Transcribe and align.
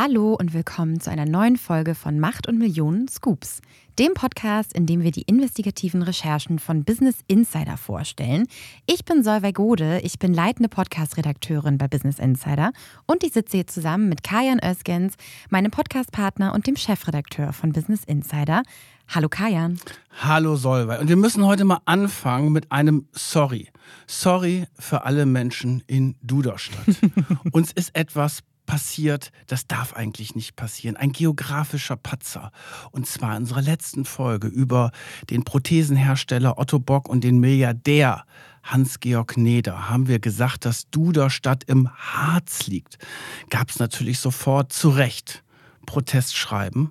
Hallo 0.00 0.34
und 0.34 0.54
willkommen 0.54 1.00
zu 1.00 1.10
einer 1.10 1.26
neuen 1.26 1.56
Folge 1.56 1.96
von 1.96 2.20
Macht 2.20 2.46
und 2.46 2.56
Millionen 2.56 3.08
Scoops, 3.08 3.62
dem 3.98 4.14
Podcast, 4.14 4.72
in 4.72 4.86
dem 4.86 5.02
wir 5.02 5.10
die 5.10 5.22
investigativen 5.22 6.02
Recherchen 6.02 6.60
von 6.60 6.84
Business 6.84 7.16
Insider 7.26 7.76
vorstellen. 7.76 8.46
Ich 8.86 9.04
bin 9.04 9.24
Solveig 9.24 9.56
Gode, 9.56 9.98
ich 10.04 10.20
bin 10.20 10.32
leitende 10.32 10.68
Podcast-Redakteurin 10.68 11.78
bei 11.78 11.88
Business 11.88 12.20
Insider 12.20 12.70
und 13.06 13.24
ich 13.24 13.32
sitze 13.32 13.56
hier 13.56 13.66
zusammen 13.66 14.08
mit 14.08 14.22
Kajan 14.22 14.60
Özgens, 14.64 15.14
meinem 15.50 15.72
Podcastpartner 15.72 16.54
und 16.54 16.68
dem 16.68 16.76
Chefredakteur 16.76 17.52
von 17.52 17.72
Business 17.72 18.04
Insider. 18.04 18.62
Hallo 19.08 19.28
Kajan. 19.28 19.80
Hallo 20.20 20.54
Solveig. 20.54 21.00
Und 21.00 21.08
wir 21.08 21.16
müssen 21.16 21.44
heute 21.44 21.64
mal 21.64 21.80
anfangen 21.86 22.52
mit 22.52 22.70
einem 22.70 23.08
Sorry. 23.10 23.68
Sorry 24.06 24.66
für 24.78 25.04
alle 25.04 25.26
Menschen 25.26 25.82
in 25.88 26.14
Duderstadt. 26.22 26.86
Uns 27.50 27.72
ist 27.72 27.96
etwas 27.96 28.44
passiert, 28.68 29.32
das 29.48 29.66
darf 29.66 29.94
eigentlich 29.94 30.36
nicht 30.36 30.54
passieren. 30.54 30.96
Ein 30.96 31.10
geografischer 31.10 31.96
Patzer. 31.96 32.52
Und 32.92 33.06
zwar 33.06 33.32
in 33.32 33.42
unserer 33.42 33.62
letzten 33.62 34.04
Folge 34.04 34.46
über 34.46 34.92
den 35.30 35.42
Prothesenhersteller 35.42 36.58
Otto 36.58 36.78
Bock 36.78 37.08
und 37.08 37.24
den 37.24 37.40
Milliardär 37.40 38.24
Hans-Georg 38.62 39.38
Neder 39.38 39.88
haben 39.88 40.06
wir 40.06 40.18
gesagt, 40.18 40.66
dass 40.66 40.90
Duderstadt 40.90 41.64
im 41.64 41.88
Harz 41.96 42.66
liegt. 42.66 42.98
Gab 43.48 43.70
es 43.70 43.78
natürlich 43.78 44.18
sofort 44.18 44.72
zu 44.72 44.90
Recht 44.90 45.42
Protestschreiben. 45.86 46.90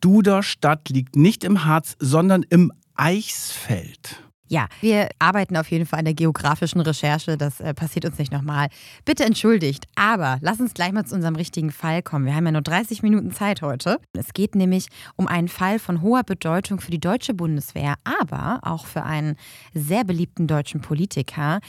Duderstadt 0.00 0.88
liegt 0.88 1.14
nicht 1.14 1.44
im 1.44 1.64
Harz, 1.64 1.94
sondern 2.00 2.42
im 2.42 2.72
Eichsfeld. 2.96 4.20
Ja, 4.52 4.66
wir 4.82 5.08
arbeiten 5.18 5.56
auf 5.56 5.70
jeden 5.70 5.86
Fall 5.86 6.00
an 6.00 6.04
der 6.04 6.12
geografischen 6.12 6.82
Recherche. 6.82 7.38
Das 7.38 7.58
äh, 7.60 7.72
passiert 7.72 8.04
uns 8.04 8.18
nicht 8.18 8.32
nochmal. 8.32 8.68
Bitte 9.06 9.24
entschuldigt. 9.24 9.86
Aber 9.94 10.36
lass 10.42 10.60
uns 10.60 10.74
gleich 10.74 10.92
mal 10.92 11.06
zu 11.06 11.14
unserem 11.14 11.36
richtigen 11.36 11.70
Fall 11.70 12.02
kommen. 12.02 12.26
Wir 12.26 12.34
haben 12.34 12.44
ja 12.44 12.52
nur 12.52 12.60
30 12.60 13.02
Minuten 13.02 13.32
Zeit 13.32 13.62
heute. 13.62 13.96
Es 14.12 14.34
geht 14.34 14.54
nämlich 14.54 14.88
um 15.16 15.26
einen 15.26 15.48
Fall 15.48 15.78
von 15.78 16.02
hoher 16.02 16.22
Bedeutung 16.22 16.80
für 16.80 16.90
die 16.90 17.00
deutsche 17.00 17.32
Bundeswehr, 17.32 17.94
aber 18.04 18.60
auch 18.60 18.84
für 18.84 19.04
einen 19.04 19.36
sehr 19.72 20.04
beliebten 20.04 20.46
deutschen 20.46 20.82
Politiker. 20.82 21.60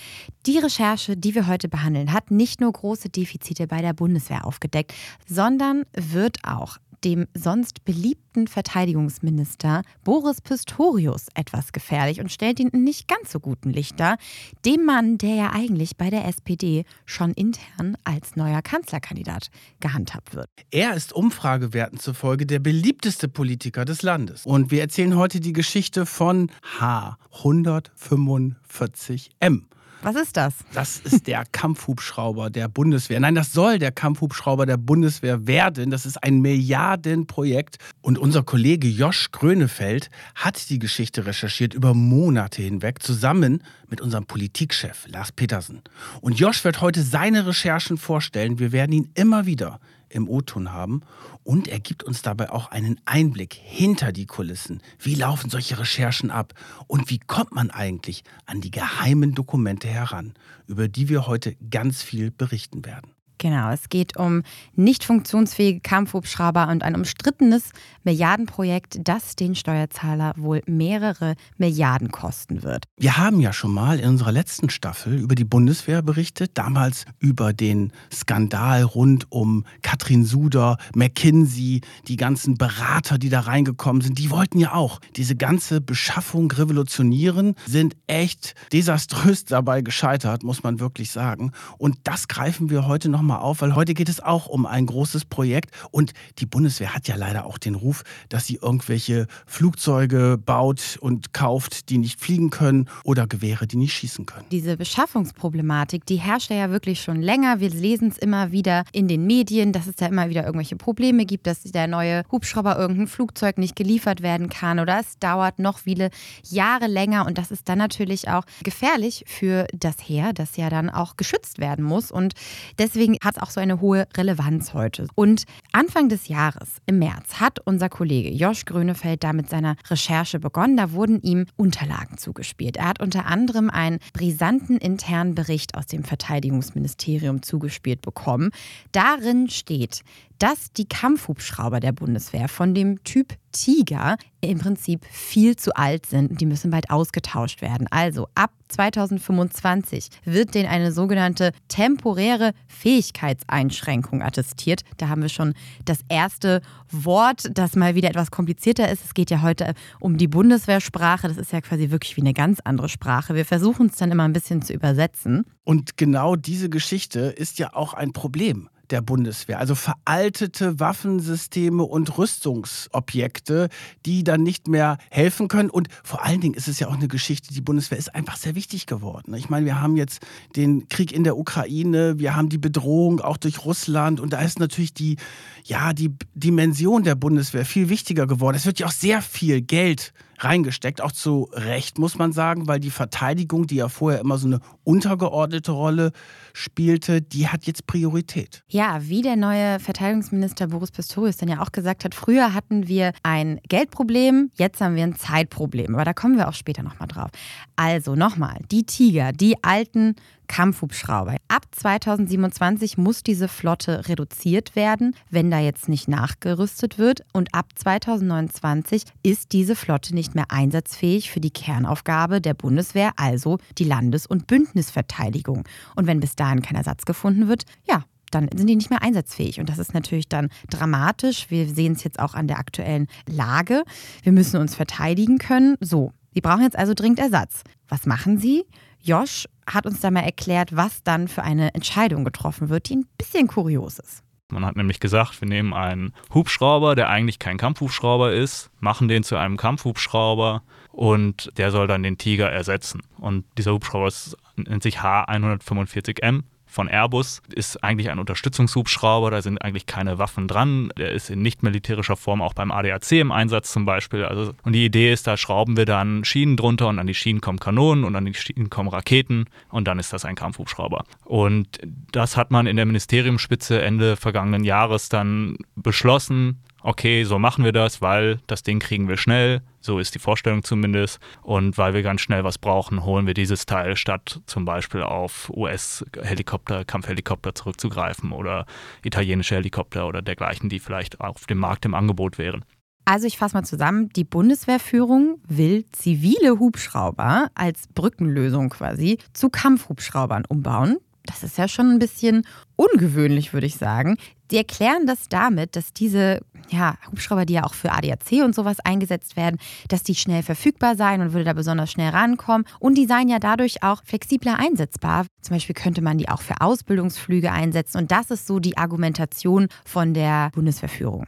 Die 0.45 0.57
Recherche, 0.57 1.15
die 1.15 1.35
wir 1.35 1.47
heute 1.47 1.69
behandeln, 1.69 2.11
hat 2.11 2.31
nicht 2.31 2.59
nur 2.59 2.73
große 2.73 3.07
Defizite 3.07 3.65
bei 3.65 3.81
der 3.81 3.93
Bundeswehr 3.93 4.45
aufgedeckt, 4.45 4.93
sondern 5.25 5.83
wird 5.93 6.39
auch 6.43 6.79
dem 7.03 7.27
sonst 7.33 7.85
beliebten 7.85 8.47
Verteidigungsminister 8.47 9.83
Boris 10.03 10.41
Pistorius 10.41 11.27
etwas 11.35 11.71
gefährlich 11.71 12.19
und 12.19 12.31
stellt 12.31 12.59
ihn 12.59 12.69
in 12.69 12.83
nicht 12.83 13.07
ganz 13.07 13.31
so 13.31 13.39
guten 13.39 13.69
Licht 13.69 13.99
dar. 13.99 14.17
Dem 14.65 14.85
Mann, 14.85 15.17
der 15.17 15.35
ja 15.35 15.51
eigentlich 15.53 15.97
bei 15.97 16.09
der 16.09 16.27
SPD 16.27 16.85
schon 17.05 17.33
intern 17.33 17.97
als 18.03 18.35
neuer 18.35 18.61
Kanzlerkandidat 18.61 19.49
gehandhabt 19.79 20.35
wird. 20.35 20.49
Er 20.71 20.95
ist 20.95 21.13
Umfragewerten 21.13 21.99
zufolge 21.99 22.45
der 22.45 22.59
beliebteste 22.59 23.27
Politiker 23.27 23.85
des 23.85 24.01
Landes. 24.01 24.45
Und 24.45 24.71
wir 24.71 24.81
erzählen 24.81 25.15
heute 25.15 25.39
die 25.39 25.53
Geschichte 25.53 26.05
von 26.05 26.51
H 26.79 27.17
145M. 27.31 29.63
Was 30.03 30.17
ist 30.17 30.35
das? 30.35 30.53
Das 30.73 30.99
ist 30.99 31.27
der 31.27 31.45
Kampfhubschrauber 31.49 32.49
der 32.49 32.67
Bundeswehr. 32.67 33.21
Nein, 33.21 33.35
das 33.35 33.53
soll 33.53 33.79
der 33.79 33.93
Kampfhubschrauber 33.93 34.65
der 34.65 34.75
Bundeswehr 34.75 35.47
werden. 35.47 35.91
Das 35.91 36.05
ist 36.05 36.21
ein 36.21 36.41
Milliardenprojekt. 36.41 37.77
Und 38.01 38.17
unser 38.17 38.43
Kollege 38.43 38.89
Josch 38.89 39.31
Grönefeld 39.31 40.09
hat 40.35 40.69
die 40.69 40.77
Geschichte 40.77 41.25
recherchiert 41.25 41.73
über 41.73 41.93
Monate 41.93 42.61
hinweg, 42.61 43.01
zusammen 43.01 43.63
mit 43.89 44.01
unserem 44.01 44.25
Politikchef 44.25 45.07
Lars 45.07 45.31
Petersen. 45.31 45.81
Und 46.19 46.37
Josch 46.37 46.65
wird 46.65 46.81
heute 46.81 47.01
seine 47.01 47.47
Recherchen 47.47 47.95
vorstellen. 47.97 48.59
Wir 48.59 48.73
werden 48.73 48.91
ihn 48.91 49.09
immer 49.13 49.45
wieder 49.45 49.79
im 50.13 50.29
O-Ton 50.29 50.71
haben. 50.71 51.01
Und 51.43 51.67
er 51.67 51.79
gibt 51.79 52.03
uns 52.03 52.21
dabei 52.21 52.51
auch 52.51 52.71
einen 52.71 52.99
Einblick 53.05 53.53
hinter 53.53 54.11
die 54.11 54.25
Kulissen. 54.25 54.81
Wie 54.99 55.15
laufen 55.15 55.49
solche 55.49 55.79
Recherchen 55.79 56.31
ab? 56.31 56.53
Und 56.87 57.09
wie 57.09 57.19
kommt 57.19 57.53
man 57.53 57.71
eigentlich 57.71 58.23
an 58.45 58.61
die 58.61 58.71
geheimen 58.71 59.33
Dokumente 59.33 59.87
heran, 59.87 60.33
über 60.67 60.87
die 60.87 61.09
wir 61.09 61.27
heute 61.27 61.55
ganz 61.69 62.01
viel 62.03 62.31
berichten 62.31 62.85
werden? 62.85 63.12
Genau, 63.37 63.71
es 63.71 63.89
geht 63.89 64.17
um 64.17 64.43
nicht 64.75 65.03
funktionsfähige 65.03 65.81
Kampfhubschrauber 65.81 66.67
und 66.69 66.83
ein 66.83 66.95
umstrittenes 66.95 67.71
Milliardenprojekt, 68.03 68.99
das 69.03 69.35
den 69.35 69.55
Steuerzahler 69.55 70.33
wohl 70.37 70.61
mehrere 70.65 71.35
Milliarden 71.57 72.11
kosten 72.11 72.63
wird. 72.63 72.85
Wir 72.97 73.17
haben 73.17 73.39
ja 73.39 73.53
schon 73.53 73.73
mal 73.73 73.99
in 73.99 74.09
unserer 74.09 74.31
letzten 74.31 74.69
Staffel 74.69 75.19
über 75.19 75.35
die 75.35 75.45
Bundeswehr 75.45 76.01
berichtet, 76.01 76.51
damals 76.53 77.05
über 77.19 77.53
den 77.53 77.91
Skandal 78.11 78.83
rund 78.83 79.31
um 79.31 79.65
Katrin 79.81 80.25
Suder, 80.25 80.77
McKinsey, 80.95 81.81
die 82.07 82.15
ganzen 82.15 82.57
Berater, 82.57 83.17
die 83.17 83.29
da 83.29 83.41
reingekommen 83.41 84.01
sind, 84.01 84.19
die 84.19 84.29
wollten 84.29 84.59
ja 84.59 84.73
auch 84.73 84.99
diese 85.15 85.35
ganze 85.35 85.81
Beschaffung 85.81 86.51
revolutionieren, 86.51 87.55
sind 87.65 87.95
echt 88.07 88.53
desaströs 88.71 89.45
dabei 89.45 89.81
gescheitert, 89.81 90.43
muss 90.43 90.63
man 90.63 90.79
wirklich 90.79 91.11
sagen. 91.11 91.51
Und 91.77 91.97
das 92.03 92.27
greifen 92.27 92.69
wir 92.69 92.87
heute 92.87 93.09
noch 93.09 93.21
nochmal 93.33 93.49
auf, 93.49 93.61
weil 93.61 93.75
heute 93.75 93.93
geht 93.93 94.09
es 94.09 94.19
auch 94.19 94.47
um 94.47 94.65
ein 94.65 94.85
großes 94.85 95.25
Projekt 95.25 95.71
und 95.91 96.13
die 96.39 96.45
Bundeswehr 96.45 96.93
hat 96.93 97.07
ja 97.07 97.15
leider 97.15 97.45
auch 97.45 97.57
den 97.57 97.75
Ruf, 97.75 98.03
dass 98.29 98.45
sie 98.45 98.59
irgendwelche 98.61 99.27
Flugzeuge 99.45 100.37
baut 100.43 100.97
und 101.01 101.33
kauft, 101.33 101.89
die 101.89 101.97
nicht 101.97 102.19
fliegen 102.19 102.49
können 102.49 102.87
oder 103.03 103.27
Gewehre, 103.27 103.67
die 103.67 103.77
nicht 103.77 103.93
schießen 103.93 104.25
können. 104.25 104.45
Diese 104.51 104.77
Beschaffungsproblematik, 104.77 106.05
die 106.05 106.17
herrscht 106.17 106.51
ja 106.51 106.69
wirklich 106.69 107.01
schon 107.01 107.21
länger. 107.21 107.59
Wir 107.59 107.69
lesen 107.69 108.09
es 108.09 108.17
immer 108.17 108.51
wieder 108.51 108.83
in 108.91 109.07
den 109.07 109.25
Medien, 109.25 109.71
dass 109.71 109.87
es 109.87 109.95
da 109.95 110.07
immer 110.07 110.29
wieder 110.29 110.45
irgendwelche 110.45 110.75
Probleme 110.75 111.25
gibt, 111.25 111.47
dass 111.47 111.63
der 111.63 111.87
neue 111.87 112.23
Hubschrauber 112.31 112.77
irgendein 112.77 113.07
Flugzeug 113.07 113.57
nicht 113.57 113.75
geliefert 113.75 114.21
werden 114.21 114.49
kann 114.49 114.79
oder 114.79 114.99
es 114.99 115.17
dauert 115.19 115.59
noch 115.59 115.79
viele 115.79 116.09
Jahre 116.43 116.87
länger 116.87 117.25
und 117.25 117.37
das 117.37 117.51
ist 117.51 117.67
dann 117.69 117.77
natürlich 117.77 118.29
auch 118.29 118.43
gefährlich 118.63 119.23
für 119.27 119.65
das 119.73 119.95
Heer, 120.03 120.33
das 120.33 120.57
ja 120.57 120.69
dann 120.69 120.89
auch 120.89 121.17
geschützt 121.17 121.59
werden 121.59 121.83
muss 121.83 122.11
und 122.11 122.33
deswegen 122.77 123.12
deswegen 123.13 123.17
hat 123.23 123.37
es 123.37 123.43
auch 123.43 123.49
so 123.49 123.59
eine 123.59 123.81
hohe 123.81 124.07
Relevanz 124.15 124.73
heute. 124.73 125.07
Und 125.15 125.43
Anfang 125.71 126.09
des 126.09 126.27
Jahres, 126.27 126.69
im 126.85 126.99
März, 126.99 127.39
hat 127.39 127.59
unser 127.65 127.89
Kollege 127.89 128.29
Josch 128.29 128.65
Grönefeld 128.65 129.23
da 129.23 129.33
mit 129.33 129.49
seiner 129.49 129.75
Recherche 129.89 130.39
begonnen. 130.39 130.77
Da 130.77 130.91
wurden 130.91 131.21
ihm 131.21 131.45
Unterlagen 131.55 132.17
zugespielt. 132.17 132.77
Er 132.77 132.87
hat 132.87 133.01
unter 133.01 133.25
anderem 133.25 133.69
einen 133.69 133.99
brisanten 134.13 134.77
internen 134.77 135.35
Bericht 135.35 135.75
aus 135.75 135.85
dem 135.87 136.03
Verteidigungsministerium 136.03 137.41
zugespielt 137.41 138.01
bekommen. 138.01 138.51
Darin 138.91 139.49
steht, 139.49 140.03
dass 140.39 140.71
die 140.73 140.87
Kampfhubschrauber 140.87 141.79
der 141.79 141.91
Bundeswehr 141.91 142.47
von 142.47 142.73
dem 142.73 143.03
Typ 143.03 143.35
Tiger 143.53 144.17
im 144.41 144.59
Prinzip 144.59 145.05
viel 145.09 145.55
zu 145.55 145.73
alt 145.75 146.05
sind 146.05 146.41
die 146.41 146.45
müssen 146.45 146.71
bald 146.71 146.89
ausgetauscht 146.89 147.61
werden. 147.61 147.87
Also 147.91 148.27
ab 148.35 148.51
2025 148.69 150.09
wird 150.25 150.55
denen 150.55 150.67
eine 150.67 150.91
sogenannte 150.91 151.51
temporäre 151.67 152.53
Fähigkeitseinschränkung 152.67 154.21
attestiert. 154.21 154.81
Da 154.97 155.07
haben 155.07 155.21
wir 155.21 155.29
schon 155.29 155.53
das 155.85 155.99
erste 156.09 156.61
Wort, 156.91 157.49
das 157.53 157.75
mal 157.75 157.95
wieder 157.95 158.09
etwas 158.09 158.31
komplizierter 158.31 158.91
ist. 158.91 159.05
Es 159.05 159.13
geht 159.13 159.29
ja 159.29 159.41
heute 159.41 159.73
um 159.99 160.17
die 160.17 160.27
Bundeswehrsprache. 160.27 161.27
Das 161.27 161.37
ist 161.37 161.53
ja 161.53 161.61
quasi 161.61 161.91
wirklich 161.91 162.17
wie 162.17 162.21
eine 162.21 162.33
ganz 162.33 162.59
andere 162.63 162.89
Sprache. 162.89 163.35
Wir 163.35 163.45
versuchen 163.45 163.87
es 163.87 163.95
dann 163.95 164.11
immer 164.11 164.23
ein 164.23 164.33
bisschen 164.33 164.61
zu 164.61 164.73
übersetzen. 164.73 165.45
Und 165.63 165.95
genau 165.97 166.35
diese 166.35 166.69
Geschichte 166.69 167.19
ist 167.19 167.59
ja 167.59 167.73
auch 167.73 167.93
ein 167.93 168.11
Problem 168.11 168.69
der 168.93 169.01
Bundeswehr. 169.01 169.59
Also 169.59 169.75
veraltete 169.75 170.79
Waffensysteme 170.79 171.83
und 171.83 172.17
Rüstungsobjekte, 172.17 173.67
die 174.05 174.23
dann 174.23 174.43
nicht 174.43 174.67
mehr 174.67 174.97
helfen 175.09 175.47
können. 175.47 175.69
Und 175.69 175.89
vor 176.03 176.23
allen 176.23 176.39
Dingen 176.39 176.53
ist 176.53 176.67
es 176.67 176.79
ja 176.79 176.87
auch 176.87 176.93
eine 176.93 177.07
Geschichte, 177.07 177.53
die 177.53 177.61
Bundeswehr 177.61 177.97
ist 177.97 178.13
einfach 178.13 178.37
sehr 178.37 178.55
wichtig 178.55 178.85
geworden. 178.85 179.33
Ich 179.33 179.49
meine, 179.49 179.65
wir 179.65 179.81
haben 179.81 179.97
jetzt 179.97 180.21
den 180.55 180.87
Krieg 180.87 181.11
in 181.11 181.23
der 181.23 181.37
Ukraine, 181.37 182.19
wir 182.19 182.35
haben 182.35 182.49
die 182.49 182.59
Bedrohung 182.59 183.19
auch 183.19 183.37
durch 183.37 183.65
Russland 183.65 184.19
und 184.19 184.31
da 184.31 184.41
ist 184.41 184.59
natürlich 184.59 184.93
die, 184.93 185.17
ja, 185.65 185.91
die 185.93 186.13
Dimension 186.35 187.03
der 187.03 187.15
Bundeswehr 187.15 187.65
viel 187.65 187.89
wichtiger 187.89 188.27
geworden. 188.27 188.55
Es 188.55 188.67
wird 188.67 188.79
ja 188.79 188.85
auch 188.85 188.91
sehr 188.91 189.23
viel 189.23 189.61
Geld 189.61 190.13
reingesteckt, 190.43 191.01
auch 191.01 191.11
zu 191.11 191.49
Recht, 191.53 191.97
muss 191.99 192.17
man 192.17 192.31
sagen, 192.31 192.67
weil 192.67 192.79
die 192.79 192.89
Verteidigung, 192.89 193.67
die 193.67 193.75
ja 193.75 193.89
vorher 193.89 194.21
immer 194.21 194.37
so 194.37 194.47
eine 194.47 194.59
untergeordnete 194.83 195.71
Rolle 195.71 196.11
spielte, 196.53 197.21
die 197.21 197.47
hat 197.47 197.65
jetzt 197.65 197.87
Priorität. 197.87 198.63
Ja, 198.67 198.99
wie 199.01 199.21
der 199.21 199.35
neue 199.35 199.79
Verteidigungsminister 199.79 200.67
Boris 200.67 200.91
Pistorius 200.91 201.37
dann 201.37 201.49
ja 201.49 201.61
auch 201.61 201.71
gesagt 201.71 202.05
hat, 202.05 202.15
früher 202.15 202.53
hatten 202.53 202.87
wir 202.87 203.13
ein 203.23 203.59
Geldproblem, 203.67 204.51
jetzt 204.55 204.81
haben 204.81 204.95
wir 204.95 205.03
ein 205.03 205.15
Zeitproblem. 205.15 205.95
Aber 205.95 206.05
da 206.05 206.13
kommen 206.13 206.37
wir 206.37 206.47
auch 206.47 206.53
später 206.53 206.83
nochmal 206.83 207.07
drauf. 207.07 207.29
Also 207.75 208.15
nochmal, 208.15 208.59
die 208.71 208.85
Tiger, 208.85 209.31
die 209.31 209.63
alten 209.63 210.15
Kampfhubschrauber. 210.53 211.37
Ab 211.47 211.65
2027 211.71 212.99
muss 212.99 213.23
diese 213.23 213.47
Flotte 213.47 214.07
reduziert 214.07 214.75
werden, 214.75 215.15
wenn 215.31 215.49
da 215.49 215.57
jetzt 215.57 215.89
nicht 215.89 216.07
nachgerüstet 216.07 216.99
wird. 216.99 217.21
Und 217.33 217.55
ab 217.55 217.69
2029 217.73 219.01
ist 219.23 219.51
diese 219.51 219.75
Flotte 219.75 220.13
nicht 220.13 220.35
mehr 220.35 220.45
einsatzfähig 220.49 221.31
für 221.31 221.39
die 221.39 221.49
Kernaufgabe 221.49 222.39
der 222.39 222.53
Bundeswehr, 222.53 223.13
also 223.15 223.57
die 223.79 223.83
Landes- 223.83 224.27
und 224.27 224.45
Bündnisverteidigung. 224.45 225.63
Und 225.95 226.05
wenn 226.05 226.19
bis 226.19 226.35
dahin 226.35 226.61
kein 226.61 226.77
Ersatz 226.77 227.05
gefunden 227.05 227.47
wird, 227.47 227.63
ja, 227.89 228.03
dann 228.29 228.47
sind 228.55 228.67
die 228.67 228.75
nicht 228.75 228.91
mehr 228.91 229.01
einsatzfähig. 229.01 229.59
Und 229.59 229.69
das 229.69 229.79
ist 229.79 229.95
natürlich 229.95 230.29
dann 230.29 230.49
dramatisch. 230.69 231.49
Wir 231.49 231.67
sehen 231.67 231.93
es 231.93 232.03
jetzt 232.03 232.19
auch 232.19 232.35
an 232.35 232.47
der 232.47 232.59
aktuellen 232.59 233.07
Lage. 233.27 233.81
Wir 234.21 234.31
müssen 234.31 234.57
uns 234.57 234.75
verteidigen 234.75 235.39
können. 235.39 235.77
So, 235.79 236.11
Sie 236.31 236.41
brauchen 236.41 236.61
jetzt 236.61 236.77
also 236.77 236.93
dringend 236.93 237.17
Ersatz. 237.17 237.63
Was 237.87 238.05
machen 238.05 238.37
Sie? 238.37 238.65
Josh 239.01 239.47
hat 239.67 239.85
uns 239.85 240.01
da 240.01 240.11
mal 240.11 240.21
erklärt, 240.21 240.75
was 240.75 241.03
dann 241.03 241.27
für 241.27 241.43
eine 241.43 241.73
Entscheidung 241.73 242.23
getroffen 242.23 242.69
wird, 242.69 242.89
die 242.89 242.97
ein 242.97 243.05
bisschen 243.17 243.47
kurios 243.47 243.99
ist. 243.99 244.23
Man 244.51 244.65
hat 244.65 244.75
nämlich 244.75 244.99
gesagt, 244.99 245.41
wir 245.41 245.47
nehmen 245.47 245.73
einen 245.73 246.13
Hubschrauber, 246.33 246.95
der 246.95 247.09
eigentlich 247.09 247.39
kein 247.39 247.57
Kampfhubschrauber 247.57 248.33
ist, 248.33 248.69
machen 248.79 249.07
den 249.07 249.23
zu 249.23 249.35
einem 249.35 249.57
Kampfhubschrauber 249.57 250.61
und 250.91 251.51
der 251.57 251.71
soll 251.71 251.87
dann 251.87 252.03
den 252.03 252.17
Tiger 252.17 252.51
ersetzen. 252.51 253.01
Und 253.17 253.45
dieser 253.57 253.73
Hubschrauber 253.73 254.07
ist, 254.07 254.37
nennt 254.55 254.83
sich 254.83 254.99
H145M 254.99 256.43
von 256.73 256.87
Airbus, 256.87 257.41
ist 257.53 257.83
eigentlich 257.83 258.09
ein 258.09 258.19
Unterstützungshubschrauber, 258.19 259.29
da 259.31 259.41
sind 259.41 259.59
eigentlich 259.59 259.85
keine 259.85 260.17
Waffen 260.17 260.47
dran. 260.47 260.91
Der 260.97 261.11
ist 261.11 261.29
in 261.29 261.41
nicht 261.41 261.61
militärischer 261.61 262.15
Form 262.15 262.41
auch 262.41 262.53
beim 262.53 262.71
ADAC 262.71 263.11
im 263.13 263.31
Einsatz 263.31 263.71
zum 263.71 263.85
Beispiel. 263.85 264.25
Also, 264.25 264.53
und 264.63 264.73
die 264.73 264.85
Idee 264.85 265.13
ist, 265.13 265.27
da 265.27 265.37
schrauben 265.37 265.77
wir 265.77 265.85
dann 265.85 266.25
Schienen 266.25 266.57
drunter 266.57 266.87
und 266.87 266.97
an 266.97 267.07
die 267.07 267.13
Schienen 267.13 267.41
kommen 267.41 267.59
Kanonen 267.59 268.03
und 268.03 268.15
an 268.15 268.25
die 268.25 268.33
Schienen 268.33 268.69
kommen 268.69 268.89
Raketen 268.89 269.45
und 269.69 269.87
dann 269.87 269.99
ist 269.99 270.13
das 270.13 270.25
ein 270.25 270.35
Kampfhubschrauber. 270.35 271.05
Und 271.25 271.79
das 272.11 272.37
hat 272.37 272.49
man 272.49 272.65
in 272.65 272.75
der 272.75 272.85
Ministeriumsspitze 272.85 273.81
Ende 273.81 274.15
vergangenen 274.15 274.63
Jahres 274.63 275.09
dann 275.09 275.57
beschlossen, 275.75 276.59
okay, 276.83 277.23
so 277.23 277.39
machen 277.39 277.65
wir 277.65 277.71
das, 277.71 278.01
weil 278.01 278.39
das 278.47 278.61
Ding 278.63 278.79
kriegen 278.79 279.07
wir 279.07 279.17
schnell, 279.17 279.61
so 279.79 279.99
ist 279.99 280.13
die 280.13 280.19
Vorstellung 280.19 280.63
zumindest. 280.63 281.19
Und 281.41 281.77
weil 281.77 281.93
wir 281.93 282.03
ganz 282.03 282.21
schnell 282.21 282.43
was 282.43 282.57
brauchen, 282.57 283.03
holen 283.03 283.25
wir 283.25 283.33
dieses 283.33 283.65
Teil, 283.65 283.95
statt 283.95 284.41
zum 284.45 284.65
Beispiel 284.65 285.01
auf 285.01 285.49
US-Helikopter, 285.55 286.85
Kampfhelikopter 286.85 287.55
zurückzugreifen 287.55 288.31
oder 288.31 288.65
italienische 289.03 289.55
Helikopter 289.55 290.07
oder 290.07 290.21
dergleichen, 290.21 290.69
die 290.69 290.79
vielleicht 290.79 291.19
auf 291.21 291.45
dem 291.45 291.57
Markt 291.57 291.85
im 291.85 291.95
Angebot 291.95 292.37
wären. 292.37 292.63
Also 293.05 293.27
ich 293.27 293.37
fasse 293.37 293.55
mal 293.55 293.63
zusammen, 293.63 294.09
die 294.15 294.23
Bundeswehrführung 294.23 295.41
will 295.45 295.85
zivile 295.91 296.59
Hubschrauber 296.59 297.49
als 297.53 297.87
Brückenlösung 297.93 298.69
quasi 298.69 299.17
zu 299.33 299.49
Kampfhubschraubern 299.49 300.45
umbauen. 300.47 300.97
Das 301.25 301.43
ist 301.43 301.57
ja 301.57 301.67
schon 301.67 301.89
ein 301.89 301.99
bisschen 301.99 302.45
ungewöhnlich, 302.75 303.53
würde 303.53 303.67
ich 303.67 303.75
sagen. 303.75 304.17
Die 304.51 304.57
erklären 304.57 305.07
das 305.07 305.29
damit, 305.29 305.75
dass 305.75 305.93
diese 305.93 306.41
ja, 306.69 306.95
Hubschrauber, 307.09 307.45
die 307.45 307.53
ja 307.53 307.63
auch 307.63 307.73
für 307.73 307.91
ADAC 307.91 308.43
und 308.43 308.53
sowas 308.53 308.79
eingesetzt 308.81 309.35
werden, 309.35 309.59
dass 309.87 310.03
die 310.03 310.15
schnell 310.15 310.43
verfügbar 310.43 310.95
seien 310.95 311.21
und 311.21 311.33
würde 311.33 311.45
da 311.45 311.53
besonders 311.53 311.91
schnell 311.91 312.09
rankommen. 312.09 312.65
Und 312.79 312.97
die 312.97 313.05
seien 313.05 313.29
ja 313.29 313.39
dadurch 313.39 313.83
auch 313.83 314.03
flexibler 314.03 314.59
einsetzbar. 314.59 315.25
Zum 315.41 315.55
Beispiel 315.55 315.75
könnte 315.75 316.01
man 316.01 316.17
die 316.17 316.29
auch 316.29 316.41
für 316.41 316.61
Ausbildungsflüge 316.61 317.51
einsetzen. 317.51 317.99
Und 317.99 318.11
das 318.11 318.31
ist 318.31 318.47
so 318.47 318.59
die 318.59 318.77
Argumentation 318.77 319.67
von 319.85 320.13
der 320.13 320.51
Bundesverführung. 320.53 321.27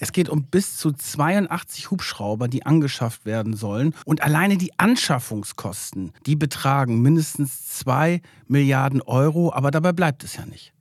Es 0.00 0.12
geht 0.12 0.30
um 0.30 0.44
bis 0.44 0.78
zu 0.78 0.92
82 0.92 1.90
Hubschrauber, 1.90 2.48
die 2.48 2.64
angeschafft 2.64 3.26
werden 3.26 3.54
sollen. 3.54 3.94
Und 4.06 4.22
alleine 4.22 4.56
die 4.56 4.78
Anschaffungskosten, 4.78 6.12
die 6.24 6.36
betragen 6.36 7.02
mindestens 7.02 7.68
2 7.68 8.22
Milliarden 8.48 9.02
Euro. 9.02 9.52
Aber 9.52 9.70
dabei 9.70 9.92
bleibt 9.92 10.24
es 10.24 10.36
ja 10.36 10.46
nicht. 10.46 10.72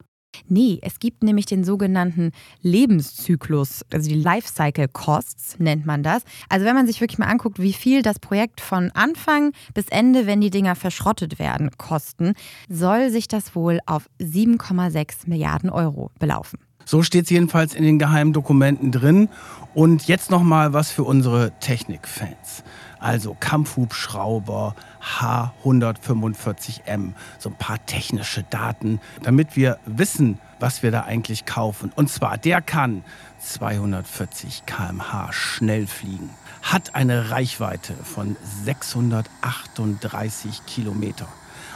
Nee, 0.47 0.79
es 0.81 0.99
gibt 0.99 1.21
nämlich 1.21 1.47
den 1.47 1.65
sogenannten 1.65 2.31
Lebenszyklus, 2.61 3.83
also 3.91 4.09
die 4.09 4.15
Lifecycle 4.15 4.87
Costs 4.87 5.59
nennt 5.59 5.85
man 5.85 6.01
das. 6.01 6.23
Also 6.47 6.65
wenn 6.65 6.75
man 6.75 6.87
sich 6.87 7.01
wirklich 7.01 7.19
mal 7.19 7.27
anguckt, 7.27 7.59
wie 7.59 7.73
viel 7.73 8.03
das 8.03 8.19
Projekt 8.19 8.61
von 8.61 8.89
Anfang 8.91 9.51
bis 9.73 9.89
Ende, 9.89 10.27
wenn 10.27 10.39
die 10.39 10.49
Dinger 10.49 10.75
verschrottet 10.75 11.39
werden, 11.39 11.71
kosten, 11.77 12.33
soll 12.69 13.09
sich 13.09 13.27
das 13.27 13.53
wohl 13.53 13.79
auf 13.85 14.09
7,6 14.21 15.27
Milliarden 15.27 15.69
Euro 15.69 16.09
belaufen. 16.19 16.59
So 16.89 17.03
steht 17.03 17.25
es 17.25 17.29
jedenfalls 17.29 17.75
in 17.75 17.83
den 17.83 17.99
geheimen 17.99 18.33
Dokumenten 18.33 18.91
drin. 18.91 19.29
Und 19.75 20.07
jetzt 20.07 20.31
noch 20.31 20.41
mal 20.41 20.73
was 20.73 20.89
für 20.89 21.03
unsere 21.03 21.51
Technikfans. 21.59 22.63
Also 22.97 23.37
Kampfhubschrauber 23.39 24.73
H145M, 25.19 27.13
so 27.37 27.49
ein 27.49 27.55
paar 27.59 27.85
technische 27.85 28.41
Daten, 28.41 28.99
damit 29.21 29.55
wir 29.55 29.77
wissen, 29.85 30.39
was 30.59 30.81
wir 30.81 30.89
da 30.89 31.01
eigentlich 31.01 31.45
kaufen. 31.45 31.91
Und 31.95 32.09
zwar, 32.09 32.39
der 32.39 32.59
kann 32.59 33.03
240 33.37 34.65
km/h 34.65 35.31
schnell 35.31 35.85
fliegen, 35.85 36.31
hat 36.63 36.95
eine 36.95 37.29
Reichweite 37.29 37.93
von 37.93 38.35
638 38.65 40.65
Kilometer. 40.65 41.27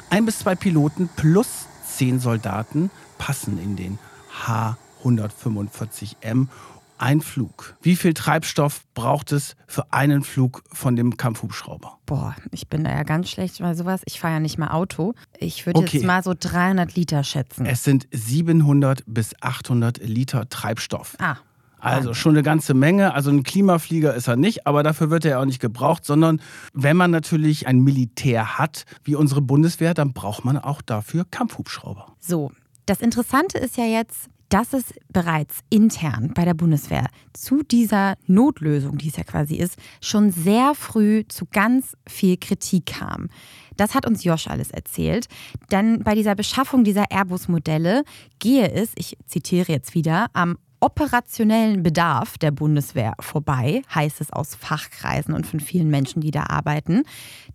Ein 0.09 0.25
bis 0.25 0.39
zwei 0.39 0.55
Piloten 0.55 1.07
plus 1.15 1.67
zehn 1.85 2.19
Soldaten 2.19 2.89
passen 3.19 3.59
in 3.59 3.75
den 3.75 3.99
H145M 4.47 4.82
145M 5.03 6.47
ein 6.97 7.21
Flug. 7.21 7.75
Wie 7.81 7.95
viel 7.95 8.13
Treibstoff 8.13 8.81
braucht 8.93 9.31
es 9.31 9.55
für 9.67 9.91
einen 9.91 10.23
Flug 10.23 10.63
von 10.71 10.95
dem 10.95 11.17
Kampfhubschrauber? 11.17 11.97
Boah, 12.05 12.35
ich 12.51 12.69
bin 12.69 12.85
da 12.85 12.91
ja 12.91 13.03
ganz 13.03 13.29
schlecht 13.29 13.59
bei 13.59 13.73
sowas. 13.73 14.01
Ich 14.05 14.19
fahre 14.19 14.35
ja 14.35 14.39
nicht 14.39 14.57
mal 14.57 14.69
Auto. 14.69 15.13
Ich 15.37 15.65
würde 15.65 15.79
okay. 15.79 15.97
jetzt 15.97 16.05
mal 16.05 16.23
so 16.23 16.33
300 16.37 16.95
Liter 16.95 17.23
schätzen. 17.23 17.65
Es 17.65 17.83
sind 17.83 18.07
700 18.11 19.03
bis 19.05 19.33
800 19.41 19.97
Liter 19.97 20.47
Treibstoff. 20.47 21.15
Ah. 21.19 21.37
Also 21.79 22.13
schon 22.13 22.35
eine 22.35 22.43
ganze 22.43 22.73
Menge. 22.73 23.13
Also 23.13 23.29
ein 23.29 23.43
Klimaflieger 23.43 24.13
ist 24.13 24.29
er 24.29 24.37
nicht, 24.37 24.65
aber 24.65 24.83
dafür 24.83 25.09
wird 25.09 25.25
er 25.25 25.41
auch 25.41 25.45
nicht 25.45 25.59
gebraucht, 25.59 26.05
sondern 26.05 26.39
wenn 26.73 26.95
man 26.95 27.11
natürlich 27.11 27.67
ein 27.67 27.79
Militär 27.79 28.57
hat, 28.57 28.85
wie 29.03 29.15
unsere 29.15 29.41
Bundeswehr, 29.41 29.93
dann 29.93 30.13
braucht 30.13 30.45
man 30.45 30.57
auch 30.57 30.81
dafür 30.81 31.25
Kampfhubschrauber. 31.29 32.15
So, 32.21 32.51
das 32.85 33.01
Interessante 33.01 33.57
ist 33.57 33.75
ja 33.75 33.83
jetzt, 33.83 34.29
dass 34.53 34.71
es 34.73 34.93
bereits 35.11 35.61
intern 35.71 36.31
bei 36.35 36.45
der 36.45 36.53
Bundeswehr 36.53 37.07
zu 37.33 37.63
dieser 37.63 38.13
Notlösung, 38.27 38.99
die 38.99 39.07
es 39.07 39.17
ja 39.17 39.23
quasi 39.23 39.55
ist, 39.55 39.79
schon 39.99 40.29
sehr 40.29 40.75
früh 40.75 41.23
zu 41.27 41.47
ganz 41.51 41.97
viel 42.07 42.37
Kritik 42.37 42.85
kam. 42.85 43.29
Das 43.77 43.95
hat 43.95 44.05
uns 44.05 44.23
Josh 44.23 44.45
alles 44.45 44.69
erzählt. 44.69 45.25
Denn 45.71 46.03
bei 46.03 46.13
dieser 46.13 46.35
Beschaffung 46.35 46.83
dieser 46.83 47.09
Airbus-Modelle 47.09 48.03
gehe 48.37 48.71
es, 48.71 48.91
ich 48.93 49.17
zitiere 49.25 49.71
jetzt 49.71 49.95
wieder, 49.95 50.27
am 50.33 50.59
operationellen 50.83 51.81
Bedarf 51.81 52.37
der 52.37 52.51
Bundeswehr 52.51 53.13
vorbei, 53.21 53.83
heißt 53.95 54.19
es 54.19 54.33
aus 54.33 54.53
Fachkreisen 54.53 55.33
und 55.33 55.47
von 55.47 55.61
vielen 55.61 55.87
Menschen, 55.87 56.19
die 56.19 56.31
da 56.31 56.47
arbeiten. 56.47 57.03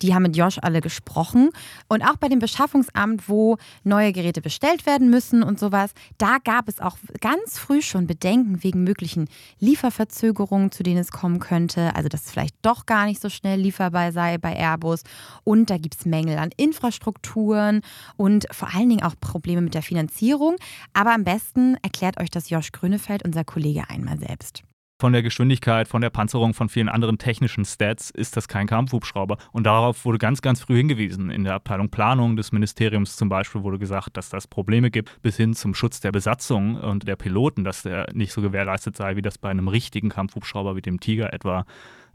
Die 0.00 0.14
haben 0.14 0.22
mit 0.22 0.34
Josh 0.34 0.58
alle 0.62 0.80
gesprochen. 0.80 1.50
Und 1.88 2.02
auch 2.02 2.16
bei 2.16 2.28
dem 2.28 2.38
Beschaffungsamt, 2.38 3.28
wo 3.28 3.58
neue 3.84 4.14
Geräte 4.14 4.40
bestellt 4.40 4.86
werden 4.86 5.10
müssen 5.10 5.42
und 5.42 5.58
sowas, 5.58 5.92
da 6.16 6.38
gab 6.42 6.70
es 6.70 6.80
auch 6.80 6.96
ganz 7.20 7.58
früh 7.58 7.82
schon 7.82 8.06
Bedenken 8.06 8.62
wegen 8.62 8.82
möglichen 8.82 9.28
Lieferverzögerungen, 9.58 10.72
zu 10.72 10.82
denen 10.82 10.98
es 10.98 11.12
kommen 11.12 11.38
könnte. 11.38 11.94
Also, 11.96 12.08
dass 12.08 12.24
es 12.24 12.30
vielleicht 12.30 12.54
doch 12.62 12.86
gar 12.86 13.04
nicht 13.04 13.20
so 13.20 13.28
schnell 13.28 13.60
lieferbar 13.60 14.10
sei 14.12 14.38
bei 14.38 14.56
Airbus. 14.56 15.02
Und 15.44 15.68
da 15.68 15.76
gibt 15.76 15.96
es 15.96 16.06
Mängel 16.06 16.38
an 16.38 16.48
Infrastrukturen 16.56 17.82
und 18.16 18.46
vor 18.52 18.74
allen 18.74 18.88
Dingen 18.88 19.02
auch 19.02 19.16
Probleme 19.20 19.60
mit 19.60 19.74
der 19.74 19.82
Finanzierung. 19.82 20.56
Aber 20.94 21.12
am 21.12 21.24
besten 21.24 21.76
erklärt 21.82 22.18
euch 22.18 22.30
das 22.30 22.48
Josh 22.48 22.72
Grünefeld 22.72 23.17
halt 23.18 23.24
unser 23.26 23.44
Kollege 23.44 23.88
einmal 23.88 24.18
selbst. 24.18 24.62
Von 25.00 25.12
der 25.12 25.22
Geschwindigkeit, 25.22 25.86
von 25.86 26.00
der 26.00 26.10
Panzerung, 26.10 26.54
von 26.54 26.68
vielen 26.68 26.88
anderen 26.88 27.18
technischen 27.18 27.64
Stats 27.64 28.10
ist 28.10 28.36
das 28.36 28.48
kein 28.48 28.66
Kampfhubschrauber. 28.66 29.38
Und 29.52 29.64
darauf 29.64 30.04
wurde 30.04 30.18
ganz, 30.18 30.42
ganz 30.42 30.60
früh 30.60 30.76
hingewiesen. 30.76 31.30
In 31.30 31.44
der 31.44 31.54
Abteilung 31.54 31.88
Planung 31.88 32.34
des 32.34 32.50
Ministeriums 32.50 33.14
zum 33.14 33.28
Beispiel 33.28 33.62
wurde 33.62 33.78
gesagt, 33.78 34.16
dass 34.16 34.28
das 34.28 34.48
Probleme 34.48 34.90
gibt, 34.90 35.22
bis 35.22 35.36
hin 35.36 35.54
zum 35.54 35.74
Schutz 35.74 36.00
der 36.00 36.10
Besatzung 36.10 36.74
und 36.80 37.06
der 37.06 37.14
Piloten, 37.14 37.62
dass 37.62 37.82
der 37.82 38.08
nicht 38.12 38.32
so 38.32 38.42
gewährleistet 38.42 38.96
sei, 38.96 39.14
wie 39.14 39.22
das 39.22 39.38
bei 39.38 39.50
einem 39.50 39.68
richtigen 39.68 40.08
Kampfhubschrauber 40.08 40.74
wie 40.74 40.82
dem 40.82 40.98
Tiger 40.98 41.32
etwa 41.32 41.64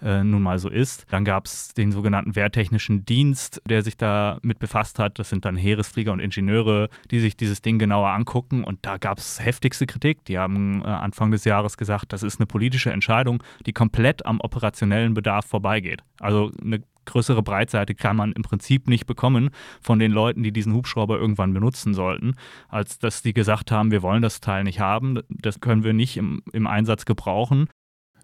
äh, 0.03 0.23
nun 0.23 0.41
mal 0.41 0.59
so 0.59 0.69
ist. 0.69 1.05
Dann 1.09 1.25
gab 1.25 1.45
es 1.45 1.73
den 1.73 1.91
sogenannten 1.91 2.35
Wehrtechnischen 2.35 3.05
Dienst, 3.05 3.61
der 3.67 3.81
sich 3.81 3.97
da 3.97 4.39
mit 4.41 4.59
befasst 4.59 4.99
hat. 4.99 5.17
Das 5.19 5.29
sind 5.29 5.45
dann 5.45 5.55
Heeresflieger 5.55 6.11
und 6.11 6.19
Ingenieure, 6.19 6.89
die 7.09 7.19
sich 7.19 7.37
dieses 7.37 7.61
Ding 7.61 7.79
genauer 7.79 8.09
angucken. 8.09 8.63
Und 8.63 8.79
da 8.83 8.97
gab 8.97 9.17
es 9.17 9.43
heftigste 9.43 9.85
Kritik. 9.85 10.25
Die 10.25 10.37
haben 10.37 10.81
äh, 10.81 10.87
Anfang 10.87 11.31
des 11.31 11.45
Jahres 11.45 11.77
gesagt, 11.77 12.13
das 12.13 12.23
ist 12.23 12.39
eine 12.39 12.47
politische 12.47 12.91
Entscheidung, 12.91 13.41
die 13.65 13.73
komplett 13.73 14.25
am 14.25 14.39
operationellen 14.41 15.13
Bedarf 15.13 15.45
vorbeigeht. 15.45 16.03
Also 16.19 16.51
eine 16.61 16.83
größere 17.05 17.43
Breitseite 17.43 17.95
kann 17.95 18.15
man 18.15 18.31
im 18.31 18.43
Prinzip 18.43 18.87
nicht 18.87 19.05
bekommen 19.05 19.49
von 19.81 19.99
den 19.99 20.11
Leuten, 20.11 20.43
die 20.43 20.51
diesen 20.51 20.73
Hubschrauber 20.73 21.17
irgendwann 21.17 21.53
benutzen 21.53 21.93
sollten, 21.93 22.35
als 22.69 22.99
dass 22.99 23.21
die 23.21 23.33
gesagt 23.33 23.71
haben, 23.71 23.91
wir 23.91 24.01
wollen 24.01 24.21
das 24.21 24.39
Teil 24.39 24.63
nicht 24.63 24.79
haben, 24.79 25.19
das 25.29 25.59
können 25.59 25.83
wir 25.83 25.93
nicht 25.93 26.17
im, 26.17 26.41
im 26.53 26.67
Einsatz 26.67 27.05
gebrauchen. 27.05 27.67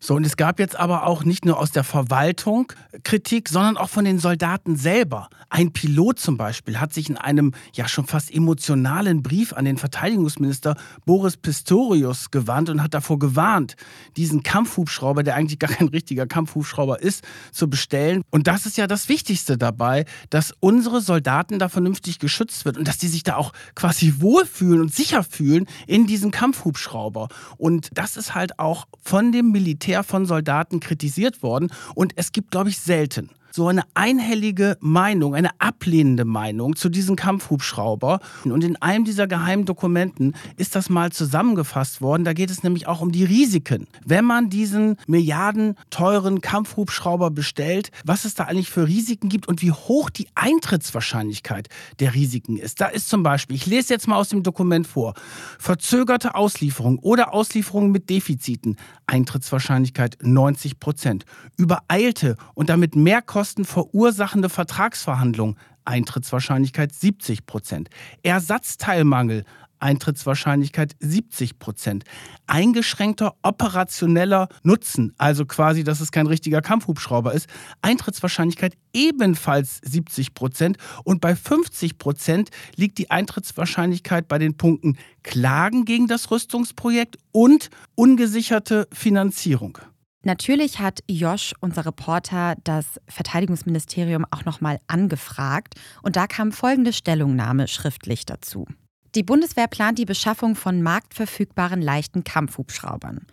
So, 0.01 0.15
und 0.15 0.25
es 0.25 0.37
gab 0.37 0.59
jetzt 0.59 0.77
aber 0.77 1.05
auch 1.05 1.25
nicht 1.25 1.43
nur 1.43 1.59
aus 1.59 1.71
der 1.71 1.83
Verwaltung 1.83 2.71
Kritik, 3.03 3.49
sondern 3.49 3.75
auch 3.75 3.89
von 3.89 4.05
den 4.05 4.17
Soldaten 4.17 4.77
selber. 4.77 5.29
Ein 5.49 5.73
Pilot 5.73 6.19
zum 6.19 6.37
Beispiel 6.37 6.79
hat 6.79 6.93
sich 6.93 7.09
in 7.09 7.17
einem 7.17 7.53
ja 7.73 7.87
schon 7.87 8.05
fast 8.05 8.33
emotionalen 8.33 9.23
Brief 9.23 9.51
an 9.51 9.65
den 9.65 9.77
Verteidigungsminister 9.77 10.77
Boris 11.05 11.35
Pistorius 11.35 12.31
gewandt 12.31 12.69
und 12.69 12.81
hat 12.81 12.93
davor 12.93 13.19
gewarnt, 13.19 13.75
diesen 14.15 14.41
Kampfhubschrauber, 14.41 15.23
der 15.23 15.35
eigentlich 15.35 15.59
gar 15.59 15.69
kein 15.69 15.89
richtiger 15.89 16.27
Kampfhubschrauber 16.27 17.01
ist, 17.01 17.25
zu 17.51 17.69
bestellen. 17.69 18.21
Und 18.29 18.47
das 18.47 18.65
ist 18.65 18.77
ja 18.77 18.87
das 18.87 19.09
Wichtigste 19.09 19.57
dabei, 19.57 20.05
dass 20.29 20.53
unsere 20.61 21.01
Soldaten 21.01 21.59
da 21.59 21.67
vernünftig 21.67 22.19
geschützt 22.19 22.63
wird 22.63 22.77
und 22.77 22.87
dass 22.87 22.99
die 22.99 23.07
sich 23.07 23.23
da 23.23 23.35
auch 23.35 23.51
quasi 23.75 24.15
wohlfühlen 24.19 24.79
und 24.79 24.93
sicher 24.93 25.23
fühlen 25.23 25.65
in 25.87 26.07
diesem 26.07 26.31
Kampfhubschrauber. 26.31 27.27
Und 27.57 27.89
das 27.93 28.15
ist 28.15 28.33
halt 28.33 28.59
auch 28.59 28.85
von 29.01 29.33
dem 29.33 29.51
Militär 29.51 29.88
Militär 29.89 30.03
von 30.03 30.27
Soldaten 30.27 30.79
kritisiert 30.79 31.41
worden. 31.41 31.72
Und 31.96 32.13
es 32.15 32.31
gibt, 32.31 32.51
glaube 32.51 32.69
ich, 32.69 32.77
selten 32.77 33.31
so 33.51 33.67
eine 33.67 33.83
einhellige 33.93 34.77
Meinung, 34.79 35.35
eine 35.35 35.49
ablehnende 35.59 36.25
Meinung 36.25 36.75
zu 36.75 36.89
diesem 36.89 37.15
Kampfhubschrauber. 37.15 38.19
Und 38.45 38.63
in 38.63 38.75
einem 38.77 39.05
dieser 39.05 39.27
geheimen 39.27 39.65
Dokumenten 39.65 40.33
ist 40.57 40.75
das 40.75 40.89
mal 40.89 41.11
zusammengefasst 41.11 42.01
worden. 42.01 42.23
Da 42.23 42.33
geht 42.33 42.51
es 42.51 42.63
nämlich 42.63 42.87
auch 42.87 43.01
um 43.01 43.11
die 43.11 43.23
Risiken. 43.23 43.87
Wenn 44.05 44.25
man 44.25 44.49
diesen 44.49 44.97
milliardenteuren 45.07 46.41
Kampfhubschrauber 46.41 47.31
bestellt, 47.31 47.91
was 48.05 48.25
es 48.25 48.35
da 48.35 48.45
eigentlich 48.45 48.69
für 48.69 48.87
Risiken 48.87 49.29
gibt 49.29 49.47
und 49.47 49.61
wie 49.61 49.71
hoch 49.71 50.09
die 50.09 50.27
Eintrittswahrscheinlichkeit 50.35 51.69
der 51.99 52.13
Risiken 52.13 52.57
ist. 52.57 52.81
Da 52.81 52.87
ist 52.87 53.09
zum 53.09 53.23
Beispiel, 53.23 53.55
ich 53.55 53.65
lese 53.65 53.93
jetzt 53.93 54.07
mal 54.07 54.17
aus 54.17 54.29
dem 54.29 54.43
Dokument 54.43 54.87
vor, 54.87 55.13
verzögerte 55.57 56.35
Auslieferung 56.35 56.99
oder 56.99 57.33
Auslieferung 57.33 57.91
mit 57.91 58.09
Defiziten, 58.09 58.77
Eintrittswahrscheinlichkeit 59.07 60.17
90 60.21 60.79
Prozent. 60.79 61.25
Übereilte 61.57 62.35
und 62.53 62.69
damit 62.69 62.95
mehr 62.95 63.21
Kosten 63.21 63.38
Kosten 63.39 63.63
verursachende 63.63 64.50
Vertragsverhandlungen, 64.50 65.55
Eintrittswahrscheinlichkeit 65.86 66.93
70 66.93 67.46
Prozent. 67.46 67.89
Ersatzteilmangel, 68.22 69.46
Eintrittswahrscheinlichkeit 69.79 70.98
70 71.00 71.58
Prozent. 71.58 72.03
Eingeschränkter 72.48 73.36
operationeller 73.41 74.50
Nutzen, 74.63 75.13
also 75.17 75.46
quasi, 75.46 75.86
dass 75.86 76.01
es 76.01 76.12
kein 76.12 76.27
richtiger 76.27 76.62
Kampfhubschrauber 76.62 77.34
ist, 77.34 77.48
Eintrittswahrscheinlichkeit 77.81 78.75
ebenfalls 78.91 79.79
70 79.86 80.34
Prozent. 80.34 80.77
Und 81.05 81.22
bei 81.22 81.34
50 81.34 81.98
Prozent 81.98 82.50
liegt 82.75 82.98
die 82.98 83.10
Eintrittswahrscheinlichkeit 83.10 84.27
bei 84.27 84.38
den 84.38 84.58
Punkten 84.58 84.98
Klagen 85.24 85.86
gegen 85.86 86.08
das 86.08 86.29
Rüstungsprojekt 86.29 87.15
und 87.31 87.69
ungesicherte 87.96 88.89
Finanzierung. 88.91 89.77
Natürlich 90.23 90.79
hat 90.79 90.99
Josh, 91.07 91.53
unser 91.61 91.85
Reporter, 91.85 92.55
das 92.65 92.99
Verteidigungsministerium 93.07 94.25
auch 94.31 94.43
nochmal 94.43 94.79
angefragt 94.88 95.75
und 96.01 96.17
da 96.17 96.27
kam 96.27 96.51
folgende 96.51 96.91
Stellungnahme 96.91 97.69
schriftlich 97.69 98.25
dazu. 98.25 98.67
Die 99.15 99.23
Bundeswehr 99.23 99.67
plant 99.67 99.97
die 99.97 100.05
Beschaffung 100.05 100.55
von 100.55 100.81
marktverfügbaren 100.81 101.81
leichten 101.81 102.25
Kampfhubschraubern. 102.25 103.25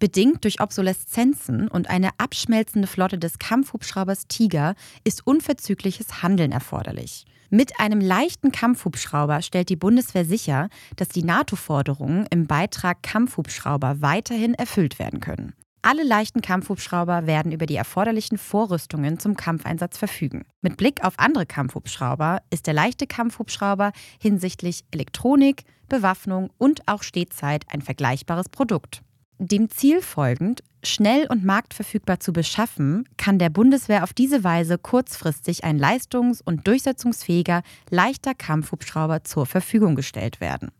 Bedingt 0.00 0.42
durch 0.42 0.60
Obsoleszenzen 0.60 1.68
und 1.68 1.88
eine 1.88 2.10
abschmelzende 2.18 2.88
Flotte 2.88 3.18
des 3.18 3.38
Kampfhubschraubers 3.38 4.26
Tiger 4.26 4.74
ist 5.04 5.24
unverzügliches 5.24 6.24
Handeln 6.24 6.50
erforderlich. 6.50 7.24
Mit 7.50 7.78
einem 7.78 8.00
leichten 8.00 8.50
Kampfhubschrauber 8.50 9.42
stellt 9.42 9.68
die 9.68 9.76
Bundeswehr 9.76 10.24
sicher, 10.24 10.70
dass 10.96 11.08
die 11.08 11.22
NATO-Forderungen 11.22 12.26
im 12.30 12.48
Beitrag 12.48 13.02
Kampfhubschrauber 13.04 14.00
weiterhin 14.00 14.54
erfüllt 14.54 14.98
werden 14.98 15.20
können. 15.20 15.54
Alle 15.84 16.04
leichten 16.04 16.42
Kampfhubschrauber 16.42 17.26
werden 17.26 17.50
über 17.50 17.66
die 17.66 17.74
erforderlichen 17.74 18.38
Vorrüstungen 18.38 19.18
zum 19.18 19.36
Kampfeinsatz 19.36 19.98
verfügen. 19.98 20.44
Mit 20.60 20.76
Blick 20.76 21.02
auf 21.04 21.14
andere 21.18 21.44
Kampfhubschrauber 21.44 22.40
ist 22.50 22.68
der 22.68 22.74
leichte 22.74 23.08
Kampfhubschrauber 23.08 23.90
hinsichtlich 24.20 24.84
Elektronik, 24.92 25.64
Bewaffnung 25.88 26.50
und 26.56 26.86
auch 26.86 27.02
Stehzeit 27.02 27.64
ein 27.68 27.82
vergleichbares 27.82 28.48
Produkt. 28.48 29.02
Dem 29.38 29.70
Ziel 29.70 30.02
folgend, 30.02 30.62
schnell 30.84 31.26
und 31.28 31.44
marktverfügbar 31.44 32.20
zu 32.20 32.32
beschaffen, 32.32 33.08
kann 33.16 33.40
der 33.40 33.50
Bundeswehr 33.50 34.04
auf 34.04 34.12
diese 34.12 34.44
Weise 34.44 34.78
kurzfristig 34.78 35.64
ein 35.64 35.80
leistungs- 35.80 36.42
und 36.42 36.68
durchsetzungsfähiger 36.68 37.62
leichter 37.90 38.34
Kampfhubschrauber 38.34 39.24
zur 39.24 39.46
Verfügung 39.46 39.96
gestellt 39.96 40.40
werden. 40.40 40.70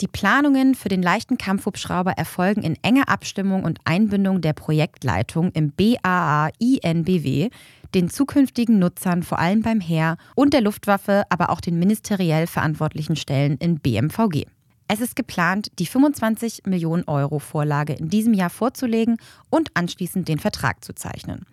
Die 0.00 0.08
Planungen 0.08 0.74
für 0.74 0.88
den 0.88 1.02
leichten 1.02 1.36
Kampfhubschrauber 1.36 2.12
erfolgen 2.12 2.62
in 2.62 2.76
enger 2.82 3.10
Abstimmung 3.10 3.64
und 3.64 3.80
Einbindung 3.84 4.40
der 4.40 4.54
Projektleitung 4.54 5.52
im 5.52 5.72
BAA-INBW, 5.72 7.50
den 7.92 8.08
zukünftigen 8.08 8.78
Nutzern 8.78 9.22
vor 9.22 9.38
allem 9.38 9.60
beim 9.60 9.80
Heer 9.80 10.16
und 10.34 10.54
der 10.54 10.62
Luftwaffe, 10.62 11.24
aber 11.28 11.50
auch 11.50 11.60
den 11.60 11.78
ministeriell 11.78 12.46
verantwortlichen 12.46 13.14
Stellen 13.14 13.58
in 13.58 13.78
BMVG. 13.78 14.46
Es 14.88 15.02
ist 15.02 15.16
geplant, 15.16 15.70
die 15.78 15.86
25 15.86 16.62
Millionen 16.64 17.04
Euro 17.04 17.38
Vorlage 17.38 17.92
in 17.92 18.08
diesem 18.08 18.32
Jahr 18.32 18.50
vorzulegen 18.50 19.18
und 19.50 19.70
anschließend 19.74 20.28
den 20.28 20.38
Vertrag 20.38 20.82
zu 20.82 20.94
zeichnen. 20.94 21.44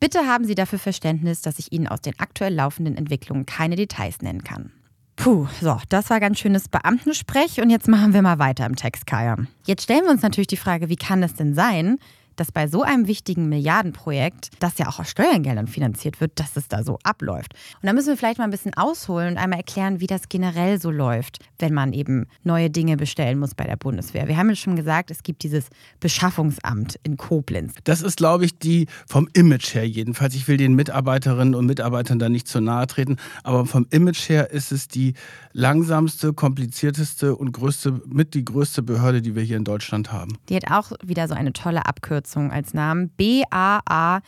Bitte 0.00 0.26
haben 0.26 0.44
Sie 0.44 0.54
dafür 0.54 0.78
Verständnis, 0.78 1.40
dass 1.40 1.58
ich 1.58 1.72
Ihnen 1.72 1.88
aus 1.88 2.02
den 2.02 2.18
aktuell 2.18 2.54
laufenden 2.54 2.96
Entwicklungen 2.96 3.46
keine 3.46 3.76
Details 3.76 4.20
nennen 4.20 4.44
kann. 4.44 4.70
Puh, 5.16 5.46
so, 5.60 5.78
das 5.88 6.10
war 6.10 6.20
ganz 6.20 6.38
schönes 6.38 6.68
Beamtensprech 6.68 7.60
und 7.60 7.70
jetzt 7.70 7.88
machen 7.88 8.12
wir 8.12 8.22
mal 8.22 8.38
weiter 8.38 8.66
im 8.66 8.76
Text, 8.76 9.06
Kaya. 9.06 9.36
Jetzt 9.64 9.84
stellen 9.84 10.04
wir 10.04 10.10
uns 10.10 10.22
natürlich 10.22 10.46
die 10.46 10.58
Frage, 10.58 10.88
wie 10.88 10.96
kann 10.96 11.22
das 11.22 11.34
denn 11.34 11.54
sein, 11.54 11.98
dass 12.36 12.52
bei 12.52 12.68
so 12.68 12.82
einem 12.82 13.06
wichtigen 13.06 13.48
Milliardenprojekt, 13.48 14.50
das 14.58 14.78
ja 14.78 14.88
auch 14.88 15.00
aus 15.00 15.10
Steuergeldern 15.10 15.66
finanziert 15.66 16.20
wird, 16.20 16.38
dass 16.38 16.56
es 16.56 16.68
da 16.68 16.82
so 16.82 16.98
abläuft. 17.02 17.54
Und 17.80 17.86
da 17.86 17.92
müssen 17.92 18.08
wir 18.08 18.16
vielleicht 18.16 18.38
mal 18.38 18.44
ein 18.44 18.50
bisschen 18.50 18.74
ausholen 18.74 19.30
und 19.30 19.38
einmal 19.38 19.58
erklären, 19.58 20.00
wie 20.00 20.06
das 20.06 20.28
generell 20.28 20.80
so 20.80 20.90
läuft, 20.90 21.38
wenn 21.58 21.74
man 21.74 21.92
eben 21.92 22.26
neue 22.44 22.70
Dinge 22.70 22.96
bestellen 22.96 23.38
muss 23.38 23.54
bei 23.54 23.64
der 23.64 23.76
Bundeswehr. 23.76 24.28
Wir 24.28 24.36
haben 24.36 24.48
ja 24.48 24.56
schon 24.56 24.76
gesagt, 24.76 25.10
es 25.10 25.22
gibt 25.22 25.42
dieses 25.42 25.66
Beschaffungsamt 26.00 26.98
in 27.02 27.16
Koblenz. 27.16 27.74
Das 27.84 28.02
ist, 28.02 28.18
glaube 28.18 28.44
ich, 28.44 28.58
die 28.58 28.86
vom 29.06 29.28
Image 29.32 29.74
her 29.74 29.88
jedenfalls. 29.88 30.34
Ich 30.34 30.48
will 30.48 30.56
den 30.56 30.74
Mitarbeiterinnen 30.74 31.54
und 31.54 31.66
Mitarbeitern 31.66 32.18
da 32.18 32.28
nicht 32.28 32.48
zu 32.48 32.60
nahe 32.60 32.86
treten, 32.86 33.16
aber 33.42 33.66
vom 33.66 33.86
Image 33.90 34.28
her 34.28 34.50
ist 34.50 34.72
es 34.72 34.88
die 34.88 35.14
langsamste, 35.56 36.32
komplizierteste 36.34 37.34
und 37.34 37.52
größte, 37.52 38.02
mit 38.06 38.34
die 38.34 38.44
größte 38.44 38.82
Behörde, 38.82 39.22
die 39.22 39.34
wir 39.34 39.42
hier 39.42 39.56
in 39.56 39.64
Deutschland 39.64 40.12
haben. 40.12 40.36
Die 40.50 40.56
hat 40.56 40.70
auch 40.70 40.92
wieder 41.02 41.26
so 41.28 41.34
eine 41.34 41.54
tolle 41.54 41.86
Abkürzung 41.86 42.52
als 42.52 42.74
Namen. 42.74 43.08
B-A-A-I-N-B-W. 43.16 44.18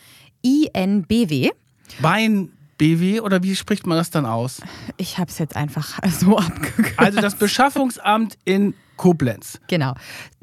Bein 2.01 2.49
BW 2.79 3.19
oder 3.19 3.43
wie 3.43 3.55
spricht 3.55 3.85
man 3.85 3.97
das 3.97 4.09
dann 4.09 4.25
aus? 4.25 4.61
Ich 4.97 5.19
habe 5.19 5.29
es 5.29 5.37
jetzt 5.37 5.55
einfach 5.55 5.99
so 6.19 6.39
abgekürzt. 6.39 6.97
Also 6.97 7.21
das 7.21 7.35
Beschaffungsamt 7.35 8.37
in 8.45 8.73
Koblenz. 8.97 9.59
Genau. 9.67 9.93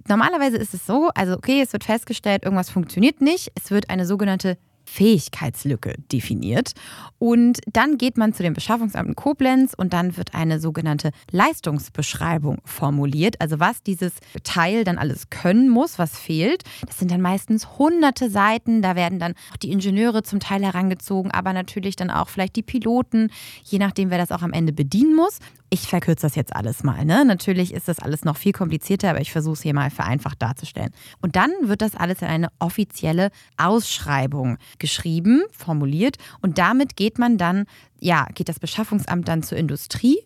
Normalerweise 0.09 0.57
ist 0.57 0.73
es 0.73 0.87
so, 0.87 1.11
also 1.17 1.33
okay, 1.35 1.61
es 1.63 1.73
wird 1.73 1.83
festgestellt, 1.83 2.45
irgendwas 2.45 2.71
funktioniert 2.71 3.21
nicht. 3.21 3.51
Es 3.57 3.73
wird 3.73 3.91
eine 3.91 4.07
sogenannte 4.07 4.57
Fähigkeitslücke 4.87 5.95
definiert. 6.11 6.73
Und 7.19 7.61
dann 7.67 7.99
geht 7.99 8.17
man 8.17 8.33
zu 8.33 8.43
dem 8.43 8.55
Beschaffungsamt 8.55 9.09
in 9.09 9.17
Koblenz 9.17 9.75
und 9.75 9.93
dann 9.93 10.17
wird 10.17 10.35
eine 10.35 10.61
sogenannte 10.61 11.11
Leistungsbeschreibung 11.31 12.59
formuliert. 12.65 13.41
Also 13.41 13.61
was 13.61 13.83
dieses 13.83 14.13
Teil 14.45 14.85
dann 14.85 14.97
alles 14.97 15.29
können 15.29 15.69
muss, 15.69 15.99
was 15.99 16.19
fehlt. 16.19 16.63
Das 16.87 16.99
sind 16.99 17.11
dann 17.11 17.21
meistens 17.21 17.79
hunderte 17.79 18.31
Seiten. 18.31 18.81
Da 18.81 18.97
werden 18.97 19.19
dann 19.19 19.35
auch 19.53 19.57
die 19.57 19.73
Ingenieure 19.73 20.23
zum 20.23 20.41
Teil 20.41 20.63
herangezogen, 20.63 21.31
aber 21.31 21.53
natürlich 21.53 21.97
dann 21.97 22.11
auch 22.11 22.29
vielleicht 22.29 22.57
die 22.57 22.63
Piloten, 22.63 23.31
je 23.65 23.79
nachdem, 23.79 24.11
wer 24.11 24.19
das 24.19 24.33
auch 24.33 24.43
am 24.43 24.53
Ende 24.53 24.73
bedienen 24.73 25.15
muss. 25.15 25.41
Ich 25.69 25.89
verkürze 25.89 26.27
das 26.27 26.37
jetzt 26.37 26.55
alles 26.55 26.85
mal. 26.85 27.05
Ne? 27.05 27.25
Natürlich 27.25 27.75
ist 27.75 27.89
das 27.89 27.99
alles 27.99 28.25
noch 28.25 28.37
viel 28.37 28.53
komplizierter, 28.53 29.11
aber 29.11 29.21
ich 29.21 29.33
versuche 29.33 29.55
es 29.55 29.63
hier 29.63 29.75
mal 29.75 29.91
vereinfacht 29.91 30.41
darzustellen. 30.41 30.91
Und 31.21 31.35
dann 31.35 31.51
wird 31.63 31.83
das 31.83 31.97
alles 31.97 32.23
in 32.23 32.29
eine 32.29 32.49
offizielle 32.61 33.31
Ausschreibung 33.57 34.59
geschrieben, 34.79 35.43
formuliert 35.51 36.19
und 36.41 36.59
damit 36.59 36.97
geht 36.97 37.19
man 37.19 37.37
dann, 37.37 37.65
ja, 38.01 38.27
geht 38.35 38.49
das 38.49 38.61
Beschaffungsamt 38.61 39.27
dann 39.27 39.43
zur 39.43 39.59
Industrie 39.59 40.19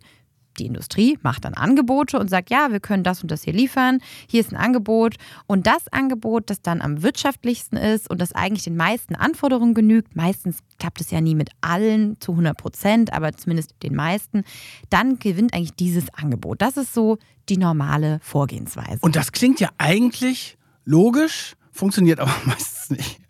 die 0.60 0.66
Industrie 0.66 1.18
macht 1.22 1.44
dann 1.44 1.54
Angebote 1.54 2.18
und 2.18 2.28
sagt, 2.28 2.50
ja, 2.50 2.70
wir 2.70 2.80
können 2.80 3.02
das 3.02 3.22
und 3.22 3.30
das 3.30 3.42
hier 3.42 3.52
liefern, 3.52 3.98
hier 4.28 4.40
ist 4.40 4.52
ein 4.52 4.56
Angebot 4.56 5.16
und 5.46 5.66
das 5.66 5.88
Angebot, 5.90 6.50
das 6.50 6.62
dann 6.62 6.80
am 6.80 7.02
wirtschaftlichsten 7.02 7.78
ist 7.78 8.08
und 8.10 8.20
das 8.20 8.32
eigentlich 8.32 8.64
den 8.64 8.76
meisten 8.76 9.14
Anforderungen 9.14 9.74
genügt, 9.74 10.14
meistens 10.14 10.58
klappt 10.78 11.00
es 11.00 11.10
ja 11.10 11.20
nie 11.20 11.34
mit 11.34 11.50
allen 11.60 12.20
zu 12.20 12.32
100 12.32 12.56
Prozent, 12.56 13.12
aber 13.12 13.32
zumindest 13.32 13.74
den 13.82 13.94
meisten, 13.94 14.44
dann 14.90 15.18
gewinnt 15.18 15.54
eigentlich 15.54 15.74
dieses 15.74 16.12
Angebot. 16.14 16.60
Das 16.62 16.76
ist 16.76 16.94
so 16.94 17.18
die 17.48 17.56
normale 17.56 18.20
Vorgehensweise. 18.22 18.98
Und 19.00 19.16
das 19.16 19.32
klingt 19.32 19.60
ja 19.60 19.70
eigentlich 19.78 20.58
logisch, 20.84 21.54
funktioniert 21.72 22.20
aber 22.20 22.34
meistens 22.44 22.90
nicht. 22.90 23.20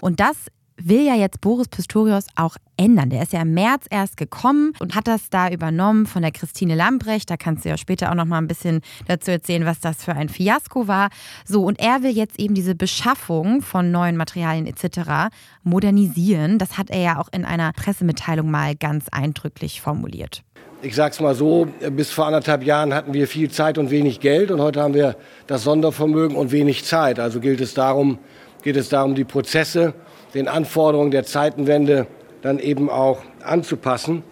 Und 0.00 0.20
das 0.20 0.36
will 0.76 1.04
ja 1.04 1.14
jetzt 1.14 1.40
Boris 1.40 1.68
Pistorius 1.68 2.26
auch 2.36 2.56
ändern. 2.76 3.10
Der 3.10 3.22
ist 3.22 3.32
ja 3.32 3.42
im 3.42 3.54
März 3.54 3.86
erst 3.90 4.16
gekommen 4.16 4.72
und 4.80 4.94
hat 4.94 5.06
das 5.06 5.30
da 5.30 5.48
übernommen 5.50 6.06
von 6.06 6.22
der 6.22 6.32
Christine 6.32 6.74
Lambrecht. 6.74 7.30
Da 7.30 7.36
kannst 7.36 7.64
du 7.64 7.68
ja 7.68 7.76
später 7.76 8.10
auch 8.10 8.14
noch 8.14 8.24
mal 8.24 8.38
ein 8.38 8.48
bisschen 8.48 8.80
dazu 9.06 9.30
erzählen, 9.30 9.64
was 9.64 9.80
das 9.80 10.04
für 10.04 10.12
ein 10.12 10.28
Fiasko 10.28 10.88
war. 10.88 11.10
So, 11.44 11.64
und 11.64 11.78
er 11.78 12.02
will 12.02 12.10
jetzt 12.10 12.38
eben 12.38 12.54
diese 12.54 12.74
Beschaffung 12.74 13.62
von 13.62 13.90
neuen 13.90 14.16
Materialien 14.16 14.66
etc. 14.66 15.32
modernisieren. 15.62 16.58
Das 16.58 16.76
hat 16.76 16.90
er 16.90 17.00
ja 17.00 17.20
auch 17.20 17.28
in 17.32 17.44
einer 17.44 17.72
Pressemitteilung 17.72 18.50
mal 18.50 18.74
ganz 18.74 19.06
eindrücklich 19.10 19.80
formuliert. 19.80 20.42
Ich 20.82 20.96
sage 20.96 21.12
es 21.12 21.20
mal 21.20 21.34
so, 21.34 21.66
bis 21.92 22.10
vor 22.10 22.26
anderthalb 22.26 22.62
Jahren 22.62 22.92
hatten 22.92 23.14
wir 23.14 23.26
viel 23.26 23.50
Zeit 23.50 23.78
und 23.78 23.90
wenig 23.90 24.20
Geld 24.20 24.50
und 24.50 24.60
heute 24.60 24.82
haben 24.82 24.92
wir 24.92 25.16
das 25.46 25.62
Sondervermögen 25.62 26.36
und 26.36 26.52
wenig 26.52 26.84
Zeit. 26.84 27.18
Also 27.18 27.40
gilt 27.40 27.62
es 27.62 27.72
darum, 27.72 28.18
geht 28.62 28.76
es 28.76 28.90
darum, 28.90 29.14
die 29.14 29.24
Prozesse 29.24 29.94
den 30.34 30.48
Anforderungen 30.48 31.10
der 31.10 31.24
Zeitenwende 31.24 32.06
dann 32.42 32.58
eben 32.58 32.90
auch 32.90 33.22
anzupassen. 33.42 34.22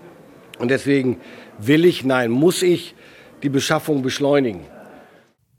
Und 0.59 0.71
deswegen 0.71 1.21
will 1.59 1.85
ich, 1.85 2.05
nein, 2.05 2.31
muss 2.31 2.63
ich 2.63 2.95
die 3.43 3.49
Beschaffung 3.49 4.03
beschleunigen. 4.03 4.61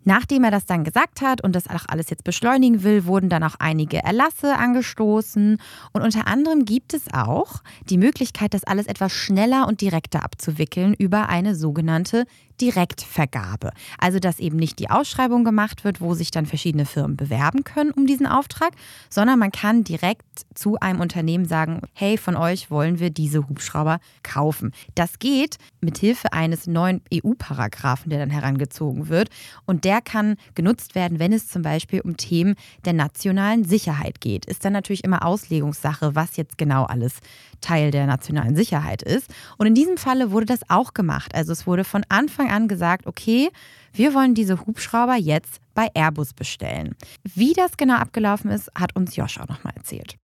Nachdem 0.06 0.44
er 0.44 0.52
das 0.52 0.66
dann 0.66 0.84
gesagt 0.84 1.22
hat 1.22 1.44
und 1.44 1.56
das 1.56 1.68
auch 1.68 1.86
alles 1.88 2.10
jetzt 2.10 2.24
beschleunigen 2.24 2.84
will, 2.84 3.06
wurden 3.06 3.30
dann 3.30 3.44
auch 3.44 3.56
einige 3.60 4.04
Erlasse 4.04 4.56
angestoßen. 4.58 5.58
Und 5.92 6.02
unter 6.02 6.28
anderem 6.28 6.66
gibt 6.66 6.94
es 6.94 7.04
auch 7.14 7.64
die 7.90 7.98
Möglichkeit, 7.98 8.54
das 8.54 8.64
alles 8.64 8.88
etwas 8.88 9.12
schneller 9.12 9.68
und 9.68 9.82
direkter 9.82 10.24
abzuwickeln 10.24 10.94
über 10.94 11.30
eine 11.30 11.56
sogenannte 11.56 12.26
Direktvergabe. 12.62 13.72
Also, 13.98 14.20
dass 14.20 14.40
eben 14.40 14.58
nicht 14.58 14.80
die 14.80 14.90
Ausschreibung 14.90 15.44
gemacht 15.44 15.84
wird, 15.84 16.02
wo 16.02 16.14
sich 16.14 16.32
dann 16.32 16.46
verschiedene 16.46 16.86
Firmen 16.86 17.18
bewerben 17.18 17.64
können 17.64 17.92
um 17.92 18.06
diesen 18.08 18.26
Auftrag, 18.26 18.74
sondern 19.10 19.40
man 19.40 19.52
kann 19.52 19.84
direkt 19.84 20.24
zu 20.54 20.80
einem 20.80 21.00
Unternehmen 21.00 21.46
sagen, 21.46 21.82
hey, 21.94 22.18
von 22.18 22.36
euch 22.36 22.72
wollen 22.72 23.00
wir 23.00 23.10
diese 23.10 23.48
Hubschrauber 23.48 24.00
kaufen. 24.24 24.72
Das 24.96 25.20
geht 25.20 25.58
mit 25.82 25.98
Hilfe 25.98 26.34
eines 26.34 26.68
neuen 26.68 27.02
EU-Paragraphen, 27.14 28.10
der 28.10 28.20
dann 28.20 28.30
herangezogen 28.30 29.10
wird. 29.10 29.30
Und 29.66 29.84
der 29.84 29.93
kann 30.02 30.36
genutzt 30.56 30.96
werden, 30.96 31.20
wenn 31.20 31.34
es 31.34 31.48
zum 31.48 31.62
Beispiel 31.62 32.02
um 32.02 32.18
Themen 32.18 32.56
der 32.86 32.94
nationalen 32.94 33.64
Sicherheit 33.64 34.22
geht. 34.22 34.46
Ist 34.46 34.66
dann 34.66 34.74
natürlich 34.74 35.04
immer 35.04 35.26
Auslegungssache, 35.26 36.16
was 36.16 36.38
jetzt 36.38 36.58
genau 36.58 36.86
alles 36.86 37.20
Teil 37.62 37.92
der 37.92 38.06
nationalen 38.06 38.56
Sicherheit 38.56 39.02
ist. 39.02 39.34
Und 39.58 39.68
in 39.68 39.76
diesem 39.76 39.98
Falle 39.98 40.32
wurde 40.32 40.46
das 40.46 40.62
auch 40.70 40.94
gemacht. 40.94 41.34
Also 41.34 41.52
es 41.52 41.66
wurde 41.66 41.84
von 41.84 42.04
Anfang 42.10 42.50
an 42.50 42.68
gesagt, 42.68 43.08
okay, 43.08 43.50
wir 43.94 44.14
wollen 44.14 44.34
diese 44.34 44.66
Hubschrauber 44.66 45.16
jetzt 45.16 45.60
bei 45.74 45.88
Airbus 45.94 46.34
bestellen. 46.34 46.96
Wie 47.24 47.54
das 47.54 47.78
genau 47.78 47.96
abgelaufen 47.96 48.52
ist, 48.52 48.72
hat 48.76 48.96
uns 48.96 49.16
Josh 49.16 49.40
auch 49.40 49.48
nochmal 49.48 49.74
erzählt. 49.76 50.18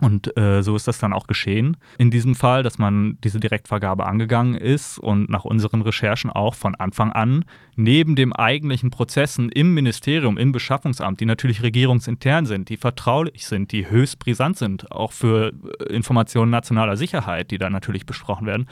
Und 0.00 0.36
äh, 0.36 0.62
so 0.62 0.74
ist 0.74 0.88
das 0.88 0.98
dann 0.98 1.12
auch 1.12 1.26
geschehen 1.26 1.76
in 1.98 2.10
diesem 2.10 2.34
Fall, 2.34 2.62
dass 2.62 2.78
man 2.78 3.16
diese 3.22 3.38
Direktvergabe 3.38 4.06
angegangen 4.06 4.54
ist 4.54 4.98
und 4.98 5.30
nach 5.30 5.44
unseren 5.44 5.82
Recherchen 5.82 6.30
auch 6.30 6.54
von 6.54 6.74
Anfang 6.74 7.12
an 7.12 7.44
neben 7.76 8.16
den 8.16 8.32
eigentlichen 8.32 8.90
Prozessen 8.90 9.50
im 9.50 9.74
Ministerium, 9.74 10.36
im 10.36 10.52
Beschaffungsamt, 10.52 11.20
die 11.20 11.26
natürlich 11.26 11.62
regierungsintern 11.62 12.46
sind, 12.46 12.68
die 12.68 12.76
vertraulich 12.76 13.46
sind, 13.46 13.72
die 13.72 13.88
höchst 13.88 14.18
brisant 14.18 14.56
sind, 14.56 14.90
auch 14.90 15.12
für 15.12 15.52
äh, 15.80 15.92
Informationen 15.92 16.50
nationaler 16.50 16.96
Sicherheit, 16.96 17.50
die 17.50 17.58
da 17.58 17.70
natürlich 17.70 18.06
besprochen 18.06 18.46
werden, 18.46 18.66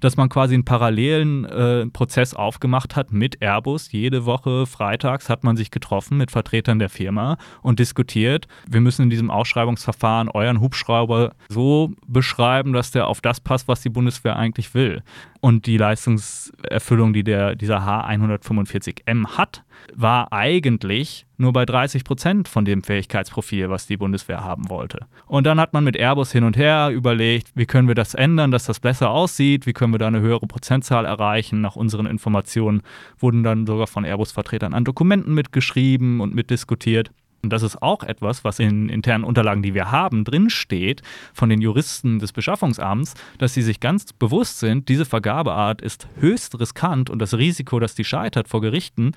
dass 0.00 0.16
man 0.16 0.28
quasi 0.28 0.54
einen 0.54 0.64
parallelen 0.64 1.44
äh, 1.44 1.86
Prozess 1.86 2.34
aufgemacht 2.34 2.96
hat 2.96 3.12
mit 3.12 3.42
Airbus. 3.42 3.92
Jede 3.92 4.24
Woche 4.24 4.66
freitags 4.66 5.28
hat 5.28 5.44
man 5.44 5.56
sich 5.56 5.70
getroffen 5.70 6.18
mit 6.18 6.30
Vertretern 6.30 6.78
der 6.78 6.88
Firma 6.88 7.36
und 7.62 7.78
diskutiert, 7.78 8.46
wir 8.68 8.80
müssen 8.80 9.02
in 9.02 9.10
diesem 9.10 9.30
Ausschreibungsverfahren 9.30 10.28
euren 10.28 10.60
Hubschrauber 10.60 11.32
so 11.48 11.92
beschreiben, 12.06 12.72
dass 12.72 12.90
der 12.90 13.06
auf 13.06 13.20
das 13.20 13.40
passt, 13.40 13.68
was 13.68 13.80
die 13.80 13.90
Bundeswehr 13.90 14.36
eigentlich 14.36 14.74
will. 14.74 15.02
Und 15.40 15.66
die 15.66 15.76
Leistungserfüllung, 15.76 17.12
die 17.12 17.22
der, 17.22 17.54
dieser 17.54 17.80
H145M 17.80 19.36
hat, 19.36 19.62
war 19.94 20.32
eigentlich 20.32 21.26
nur 21.36 21.52
bei 21.52 21.64
30 21.64 22.02
Prozent 22.02 22.48
von 22.48 22.64
dem 22.64 22.82
Fähigkeitsprofil, 22.82 23.70
was 23.70 23.86
die 23.86 23.96
Bundeswehr 23.96 24.42
haben 24.42 24.68
wollte. 24.68 25.06
Und 25.26 25.46
dann 25.46 25.60
hat 25.60 25.72
man 25.72 25.84
mit 25.84 25.96
Airbus 25.96 26.32
hin 26.32 26.42
und 26.42 26.56
her 26.56 26.90
überlegt, 26.90 27.52
wie 27.54 27.66
können 27.66 27.86
wir 27.86 27.94
das 27.94 28.14
ändern, 28.14 28.50
dass 28.50 28.64
das 28.64 28.80
besser 28.80 29.10
aussieht, 29.10 29.66
wie 29.66 29.72
können 29.72 29.94
wir 29.94 29.98
da 29.98 30.08
eine 30.08 30.20
höhere 30.20 30.46
Prozentzahl 30.46 31.04
erreichen. 31.04 31.60
Nach 31.60 31.76
unseren 31.76 32.06
Informationen 32.06 32.82
wurden 33.18 33.44
dann 33.44 33.66
sogar 33.66 33.86
von 33.86 34.04
Airbus-Vertretern 34.04 34.74
an 34.74 34.84
Dokumenten 34.84 35.34
mitgeschrieben 35.34 36.20
und 36.20 36.34
mitdiskutiert. 36.34 37.12
Und 37.42 37.52
das 37.52 37.62
ist 37.62 37.80
auch 37.82 38.02
etwas, 38.02 38.44
was 38.44 38.58
in 38.58 38.88
internen 38.88 39.24
Unterlagen, 39.24 39.62
die 39.62 39.74
wir 39.74 39.90
haben, 39.90 40.24
drinsteht 40.24 41.02
von 41.32 41.48
den 41.48 41.60
Juristen 41.60 42.18
des 42.18 42.32
Beschaffungsamts, 42.32 43.14
dass 43.38 43.54
sie 43.54 43.62
sich 43.62 43.80
ganz 43.80 44.12
bewusst 44.12 44.58
sind, 44.58 44.88
diese 44.88 45.04
Vergabeart 45.04 45.80
ist 45.80 46.08
höchst 46.18 46.58
riskant 46.58 47.10
und 47.10 47.20
das 47.20 47.34
Risiko, 47.34 47.78
dass 47.78 47.94
die 47.94 48.04
scheitert 48.04 48.48
vor 48.48 48.60
Gerichten, 48.60 49.12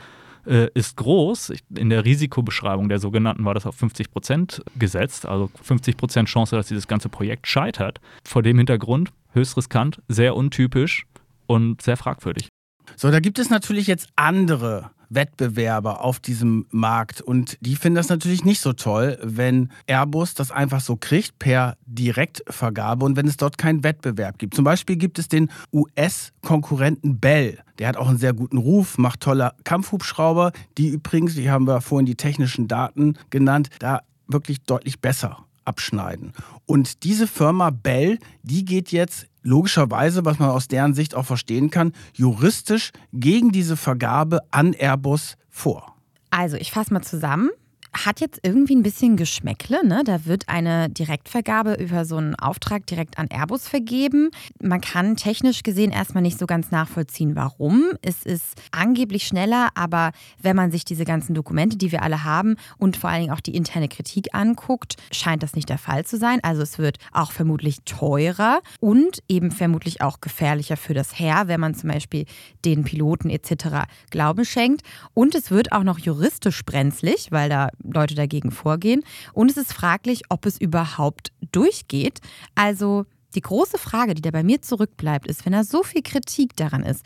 äh, 0.45 0.69
ist 0.73 0.97
groß. 0.97 1.53
In 1.75 1.89
der 1.89 2.05
Risikobeschreibung 2.05 2.89
der 2.89 2.99
sogenannten 2.99 3.45
war 3.45 3.53
das 3.53 3.65
auf 3.65 3.75
50 3.75 4.11
Prozent 4.11 4.63
gesetzt, 4.77 5.25
also 5.25 5.49
50 5.61 5.97
Prozent 5.97 6.29
Chance, 6.29 6.55
dass 6.55 6.67
dieses 6.67 6.87
ganze 6.87 7.09
Projekt 7.09 7.47
scheitert. 7.47 7.99
Vor 8.23 8.43
dem 8.43 8.57
Hintergrund 8.57 9.11
höchst 9.33 9.57
riskant, 9.57 10.01
sehr 10.07 10.35
untypisch 10.35 11.05
und 11.47 11.81
sehr 11.81 11.97
fragwürdig. 11.97 12.49
So, 12.95 13.09
da 13.09 13.19
gibt 13.19 13.39
es 13.39 13.49
natürlich 13.49 13.87
jetzt 13.87 14.09
andere 14.15 14.91
Wettbewerber 15.11 16.01
auf 16.01 16.19
diesem 16.19 16.65
Markt. 16.71 17.21
Und 17.21 17.57
die 17.61 17.75
finden 17.75 17.95
das 17.95 18.09
natürlich 18.09 18.43
nicht 18.43 18.61
so 18.61 18.73
toll, 18.73 19.19
wenn 19.21 19.69
Airbus 19.87 20.33
das 20.33 20.51
einfach 20.51 20.81
so 20.81 20.95
kriegt 20.95 21.37
per 21.37 21.77
Direktvergabe 21.85 23.05
und 23.05 23.15
wenn 23.15 23.27
es 23.27 23.37
dort 23.37 23.57
keinen 23.57 23.83
Wettbewerb 23.83 24.39
gibt. 24.39 24.55
Zum 24.55 24.63
Beispiel 24.63 24.95
gibt 24.95 25.19
es 25.19 25.27
den 25.27 25.51
US-Konkurrenten 25.73 27.19
Bell. 27.19 27.59
Der 27.79 27.87
hat 27.87 27.97
auch 27.97 28.09
einen 28.09 28.17
sehr 28.17 28.33
guten 28.33 28.57
Ruf, 28.57 28.97
macht 28.97 29.21
tolle 29.21 29.53
Kampfhubschrauber, 29.63 30.51
die 30.77 30.89
übrigens, 30.89 31.35
die 31.35 31.49
haben 31.49 31.67
wir 31.67 31.81
vorhin 31.81 32.05
die 32.05 32.15
technischen 32.15 32.67
Daten 32.67 33.17
genannt, 33.29 33.69
da 33.79 34.01
wirklich 34.27 34.61
deutlich 34.63 34.99
besser 34.99 35.45
abschneiden. 35.65 36.33
Und 36.65 37.03
diese 37.03 37.27
Firma 37.27 37.69
Bell, 37.69 38.19
die 38.43 38.65
geht 38.65 38.91
jetzt 38.91 39.27
logischerweise, 39.43 40.25
was 40.25 40.39
man 40.39 40.49
aus 40.49 40.67
deren 40.67 40.93
Sicht 40.93 41.15
auch 41.15 41.25
verstehen 41.25 41.69
kann, 41.69 41.93
juristisch 42.13 42.91
gegen 43.13 43.51
diese 43.51 43.77
Vergabe 43.77 44.41
an 44.51 44.73
Airbus 44.73 45.37
vor. 45.49 45.95
Also, 46.29 46.57
ich 46.57 46.71
fasse 46.71 46.93
mal 46.93 47.01
zusammen 47.01 47.49
hat 47.93 48.21
jetzt 48.21 48.39
irgendwie 48.43 48.75
ein 48.75 48.83
bisschen 48.83 49.17
Geschmäckle. 49.17 49.85
Ne? 49.85 50.03
Da 50.05 50.25
wird 50.25 50.47
eine 50.47 50.89
Direktvergabe 50.89 51.73
über 51.73 52.05
so 52.05 52.17
einen 52.17 52.35
Auftrag 52.35 52.85
direkt 52.85 53.17
an 53.17 53.27
Airbus 53.29 53.67
vergeben. 53.67 54.31
Man 54.61 54.79
kann 54.79 55.17
technisch 55.17 55.63
gesehen 55.63 55.91
erstmal 55.91 56.23
nicht 56.23 56.39
so 56.39 56.45
ganz 56.45 56.71
nachvollziehen, 56.71 57.35
warum. 57.35 57.91
Es 58.01 58.23
ist 58.23 58.61
angeblich 58.71 59.25
schneller, 59.27 59.69
aber 59.75 60.11
wenn 60.41 60.55
man 60.55 60.71
sich 60.71 60.85
diese 60.85 61.03
ganzen 61.03 61.33
Dokumente, 61.33 61.77
die 61.77 61.91
wir 61.91 62.01
alle 62.01 62.23
haben 62.23 62.55
und 62.77 62.95
vor 62.95 63.09
allen 63.09 63.21
Dingen 63.21 63.33
auch 63.33 63.41
die 63.41 63.55
interne 63.55 63.89
Kritik 63.89 64.33
anguckt, 64.33 64.95
scheint 65.11 65.43
das 65.43 65.55
nicht 65.55 65.69
der 65.69 65.77
Fall 65.77 66.05
zu 66.05 66.17
sein. 66.17 66.39
Also 66.43 66.61
es 66.61 66.79
wird 66.79 66.97
auch 67.11 67.31
vermutlich 67.31 67.79
teurer 67.83 68.61
und 68.79 69.19
eben 69.27 69.51
vermutlich 69.51 70.01
auch 70.01 70.21
gefährlicher 70.21 70.77
für 70.77 70.93
das 70.93 71.19
Heer, 71.19 71.47
wenn 71.47 71.59
man 71.59 71.75
zum 71.75 71.89
Beispiel 71.89 72.25
den 72.63 72.85
Piloten 72.85 73.29
etc. 73.29 73.87
Glauben 74.11 74.45
schenkt. 74.45 74.81
Und 75.13 75.35
es 75.35 75.51
wird 75.51 75.73
auch 75.73 75.83
noch 75.83 75.99
juristisch 75.99 76.63
brenzlig, 76.63 77.27
weil 77.31 77.49
da 77.49 77.69
Leute 77.83 78.15
dagegen 78.15 78.51
vorgehen. 78.51 79.03
Und 79.33 79.49
es 79.51 79.57
ist 79.57 79.73
fraglich, 79.73 80.23
ob 80.29 80.45
es 80.45 80.59
überhaupt 80.59 81.31
durchgeht. 81.51 82.19
Also 82.55 83.05
die 83.35 83.41
große 83.41 83.77
Frage, 83.77 84.13
die 84.13 84.21
da 84.21 84.31
bei 84.31 84.43
mir 84.43 84.61
zurückbleibt, 84.61 85.27
ist, 85.27 85.45
wenn 85.45 85.53
da 85.53 85.63
so 85.63 85.83
viel 85.83 86.01
Kritik 86.01 86.55
daran 86.55 86.83
ist, 86.83 87.05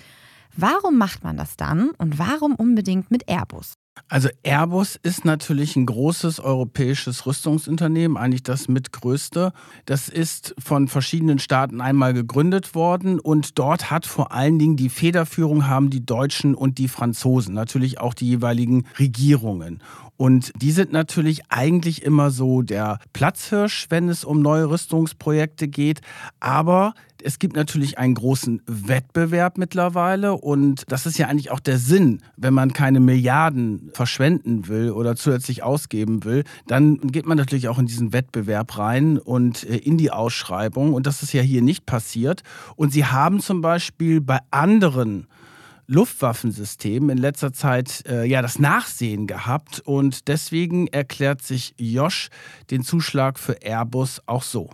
warum 0.55 0.97
macht 0.97 1.23
man 1.23 1.37
das 1.37 1.57
dann 1.57 1.91
und 1.91 2.17
warum 2.17 2.55
unbedingt 2.55 3.11
mit 3.11 3.29
Airbus? 3.29 3.73
Also 4.07 4.29
Airbus 4.43 4.99
ist 5.01 5.25
natürlich 5.25 5.75
ein 5.75 5.85
großes 5.85 6.39
europäisches 6.39 7.25
Rüstungsunternehmen, 7.25 8.17
eigentlich 8.17 8.43
das 8.43 8.67
mitgrößte. 8.67 9.51
Das 9.85 10.09
ist 10.09 10.53
von 10.59 10.87
verschiedenen 10.87 11.39
Staaten 11.39 11.81
einmal 11.81 12.13
gegründet 12.13 12.75
worden 12.75 13.19
und 13.19 13.57
dort 13.57 13.89
hat 13.89 14.05
vor 14.05 14.31
allen 14.31 14.59
Dingen 14.59 14.75
die 14.75 14.89
Federführung 14.89 15.67
haben 15.67 15.89
die 15.89 16.05
Deutschen 16.05 16.55
und 16.55 16.77
die 16.77 16.87
Franzosen, 16.87 17.55
natürlich 17.55 17.99
auch 17.99 18.13
die 18.13 18.27
jeweiligen 18.27 18.85
Regierungen. 18.99 19.81
Und 20.17 20.51
die 20.61 20.71
sind 20.71 20.91
natürlich 20.93 21.41
eigentlich 21.49 22.03
immer 22.03 22.31
so 22.31 22.61
der 22.61 22.99
Platzhirsch, 23.13 23.87
wenn 23.89 24.07
es 24.07 24.23
um 24.23 24.41
neue 24.41 24.69
Rüstungsprojekte 24.69 25.67
geht. 25.67 26.01
Aber 26.39 26.93
es 27.25 27.39
gibt 27.39 27.55
natürlich 27.55 27.97
einen 27.97 28.13
großen 28.13 28.61
Wettbewerb 28.67 29.57
mittlerweile 29.57 30.33
und 30.33 30.83
das 30.89 31.07
ist 31.07 31.17
ja 31.17 31.27
eigentlich 31.27 31.49
auch 31.49 31.59
der 31.59 31.79
Sinn, 31.79 32.21
wenn 32.37 32.53
man 32.53 32.71
keine 32.71 32.99
Milliarden 32.99 33.89
verschwenden 33.93 34.67
will 34.67 34.91
oder 34.91 35.15
zusätzlich 35.15 35.63
ausgeben 35.63 36.23
will, 36.23 36.43
dann 36.67 36.99
geht 36.99 37.25
man 37.25 37.37
natürlich 37.37 37.67
auch 37.67 37.79
in 37.79 37.87
diesen 37.87 38.13
Wettbewerb 38.13 38.77
rein 38.77 39.17
und 39.17 39.63
äh, 39.63 39.77
in 39.77 39.97
die 39.97 40.11
Ausschreibung 40.11 40.93
und 40.93 41.07
das 41.07 41.23
ist 41.23 41.33
ja 41.33 41.41
hier 41.41 41.63
nicht 41.63 41.87
passiert. 41.87 42.43
Und 42.75 42.93
sie 42.93 43.05
haben 43.05 43.39
zum 43.39 43.61
Beispiel 43.61 44.21
bei 44.21 44.39
anderen 44.51 45.25
Luftwaffensystemen 45.87 47.09
in 47.09 47.17
letzter 47.17 47.53
Zeit 47.53 48.03
äh, 48.07 48.25
ja 48.25 48.43
das 48.43 48.59
Nachsehen 48.59 49.25
gehabt 49.25 49.79
und 49.79 50.27
deswegen 50.27 50.87
erklärt 50.87 51.41
sich 51.41 51.73
Josh 51.79 52.29
den 52.69 52.83
Zuschlag 52.83 53.39
für 53.39 53.63
Airbus 53.63 54.21
auch 54.27 54.43
so. 54.43 54.69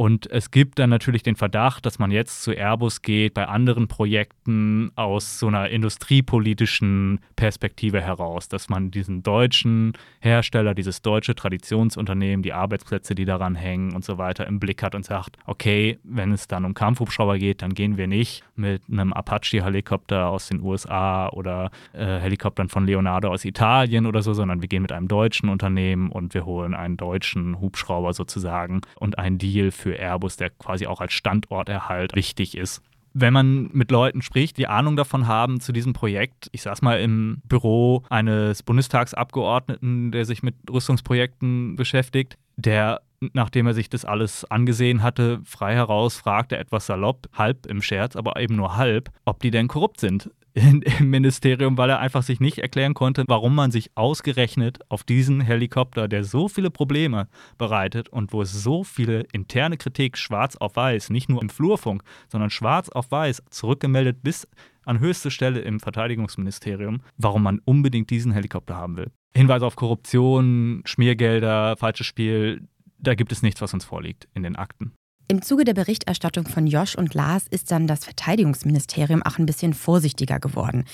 Und 0.00 0.30
es 0.30 0.52
gibt 0.52 0.78
dann 0.78 0.90
natürlich 0.90 1.24
den 1.24 1.34
Verdacht, 1.34 1.84
dass 1.84 1.98
man 1.98 2.12
jetzt 2.12 2.44
zu 2.44 2.52
Airbus 2.52 3.02
geht 3.02 3.34
bei 3.34 3.48
anderen 3.48 3.88
Projekten 3.88 4.92
aus 4.94 5.40
so 5.40 5.48
einer 5.48 5.70
industriepolitischen 5.70 7.18
Perspektive 7.34 8.00
heraus, 8.00 8.48
dass 8.48 8.68
man 8.68 8.92
diesen 8.92 9.24
deutschen 9.24 9.94
Hersteller, 10.20 10.76
dieses 10.76 11.02
deutsche 11.02 11.34
Traditionsunternehmen, 11.34 12.44
die 12.44 12.52
Arbeitsplätze, 12.52 13.16
die 13.16 13.24
daran 13.24 13.56
hängen 13.56 13.92
und 13.92 14.04
so 14.04 14.18
weiter 14.18 14.46
im 14.46 14.60
Blick 14.60 14.84
hat 14.84 14.94
und 14.94 15.04
sagt, 15.04 15.36
okay, 15.46 15.98
wenn 16.04 16.30
es 16.30 16.46
dann 16.46 16.64
um 16.64 16.74
Kampfhubschrauber 16.74 17.36
geht, 17.36 17.62
dann 17.62 17.74
gehen 17.74 17.96
wir 17.96 18.06
nicht 18.06 18.44
mit 18.54 18.82
einem 18.88 19.12
Apache-Helikopter 19.12 20.28
aus 20.28 20.46
den 20.46 20.60
USA 20.60 21.28
oder 21.30 21.72
äh, 21.92 22.20
Helikoptern 22.20 22.68
von 22.68 22.86
Leonardo 22.86 23.32
aus 23.32 23.44
Italien 23.44 24.06
oder 24.06 24.22
so, 24.22 24.32
sondern 24.32 24.60
wir 24.60 24.68
gehen 24.68 24.82
mit 24.82 24.92
einem 24.92 25.08
deutschen 25.08 25.48
Unternehmen 25.48 26.12
und 26.12 26.34
wir 26.34 26.46
holen 26.46 26.74
einen 26.74 26.96
deutschen 26.96 27.60
Hubschrauber 27.60 28.12
sozusagen 28.12 28.82
und 28.94 29.18
einen 29.18 29.38
Deal 29.38 29.72
für 29.72 29.87
für 29.88 29.98
Airbus, 29.98 30.36
der 30.36 30.50
quasi 30.50 30.86
auch 30.86 31.00
als 31.00 31.14
Standorterhalt 31.14 32.14
wichtig 32.14 32.56
ist. 32.56 32.82
Wenn 33.14 33.32
man 33.32 33.70
mit 33.72 33.90
Leuten 33.90 34.20
spricht, 34.20 34.58
die 34.58 34.66
Ahnung 34.66 34.96
davon 34.96 35.26
haben 35.26 35.60
zu 35.60 35.72
diesem 35.72 35.94
Projekt, 35.94 36.48
ich 36.52 36.62
saß 36.62 36.82
mal 36.82 37.00
im 37.00 37.40
Büro 37.44 38.04
eines 38.10 38.62
Bundestagsabgeordneten, 38.62 40.12
der 40.12 40.26
sich 40.26 40.42
mit 40.42 40.54
Rüstungsprojekten 40.70 41.76
beschäftigt, 41.76 42.36
der, 42.56 43.00
nachdem 43.32 43.66
er 43.66 43.72
sich 43.72 43.88
das 43.88 44.04
alles 44.04 44.44
angesehen 44.44 45.02
hatte, 45.02 45.40
frei 45.44 45.74
heraus 45.74 46.16
fragte, 46.16 46.58
etwas 46.58 46.84
salopp, 46.84 47.28
halb 47.32 47.64
im 47.64 47.80
Scherz, 47.80 48.14
aber 48.14 48.38
eben 48.38 48.56
nur 48.56 48.76
halb, 48.76 49.10
ob 49.24 49.40
die 49.40 49.50
denn 49.50 49.68
korrupt 49.68 50.00
sind 50.00 50.30
in, 50.58 50.82
im 50.82 51.10
Ministerium, 51.10 51.78
weil 51.78 51.90
er 51.90 52.00
einfach 52.00 52.22
sich 52.22 52.40
nicht 52.40 52.58
erklären 52.58 52.94
konnte, 52.94 53.24
warum 53.26 53.54
man 53.54 53.70
sich 53.70 53.90
ausgerechnet 53.94 54.78
auf 54.88 55.04
diesen 55.04 55.40
Helikopter, 55.40 56.08
der 56.08 56.24
so 56.24 56.48
viele 56.48 56.70
Probleme 56.70 57.28
bereitet 57.56 58.08
und 58.08 58.32
wo 58.32 58.42
es 58.42 58.52
so 58.52 58.84
viele 58.84 59.22
interne 59.32 59.76
Kritik 59.76 60.16
schwarz 60.16 60.56
auf 60.56 60.76
weiß, 60.76 61.10
nicht 61.10 61.28
nur 61.28 61.42
im 61.42 61.48
Flurfunk, 61.48 62.02
sondern 62.28 62.50
schwarz 62.50 62.88
auf 62.88 63.10
weiß 63.10 63.42
zurückgemeldet 63.50 64.22
bis 64.22 64.46
an 64.84 65.00
höchste 65.00 65.30
Stelle 65.30 65.60
im 65.60 65.80
Verteidigungsministerium, 65.80 67.02
warum 67.16 67.42
man 67.42 67.60
unbedingt 67.64 68.10
diesen 68.10 68.32
Helikopter 68.32 68.76
haben 68.76 68.96
will. 68.96 69.10
Hinweise 69.36 69.66
auf 69.66 69.76
Korruption, 69.76 70.82
Schmiergelder, 70.86 71.76
falsches 71.76 72.06
Spiel, 72.06 72.66
da 72.98 73.14
gibt 73.14 73.32
es 73.32 73.42
nichts, 73.42 73.60
was 73.60 73.74
uns 73.74 73.84
vorliegt 73.84 74.28
in 74.34 74.42
den 74.42 74.56
Akten. 74.56 74.92
Im 75.30 75.42
Zuge 75.42 75.64
der 75.64 75.74
Berichterstattung 75.74 76.48
von 76.48 76.66
Josh 76.66 76.94
und 76.94 77.12
Lars 77.12 77.44
ist 77.50 77.70
dann 77.70 77.86
das 77.86 78.02
Verteidigungsministerium 78.02 79.22
auch 79.22 79.38
ein 79.38 79.44
bisschen 79.44 79.74
vorsichtiger 79.74 80.40
geworden. 80.40 80.86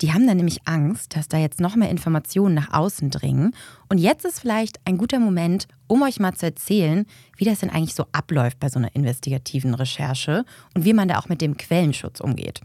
Die 0.00 0.14
haben 0.14 0.26
dann 0.26 0.38
nämlich 0.38 0.66
Angst, 0.66 1.14
dass 1.14 1.28
da 1.28 1.36
jetzt 1.36 1.60
noch 1.60 1.76
mehr 1.76 1.90
Informationen 1.90 2.54
nach 2.54 2.72
außen 2.72 3.10
dringen. 3.10 3.54
Und 3.90 3.98
jetzt 3.98 4.24
ist 4.24 4.40
vielleicht 4.40 4.80
ein 4.86 4.96
guter 4.96 5.18
Moment, 5.18 5.68
um 5.88 6.00
euch 6.00 6.20
mal 6.20 6.32
zu 6.32 6.46
erzählen, 6.46 7.04
wie 7.36 7.44
das 7.44 7.60
denn 7.60 7.68
eigentlich 7.68 7.94
so 7.94 8.06
abläuft 8.12 8.58
bei 8.60 8.70
so 8.70 8.78
einer 8.78 8.96
investigativen 8.96 9.74
Recherche 9.74 10.46
und 10.74 10.86
wie 10.86 10.94
man 10.94 11.08
da 11.08 11.18
auch 11.18 11.28
mit 11.28 11.42
dem 11.42 11.58
Quellenschutz 11.58 12.20
umgeht. 12.20 12.62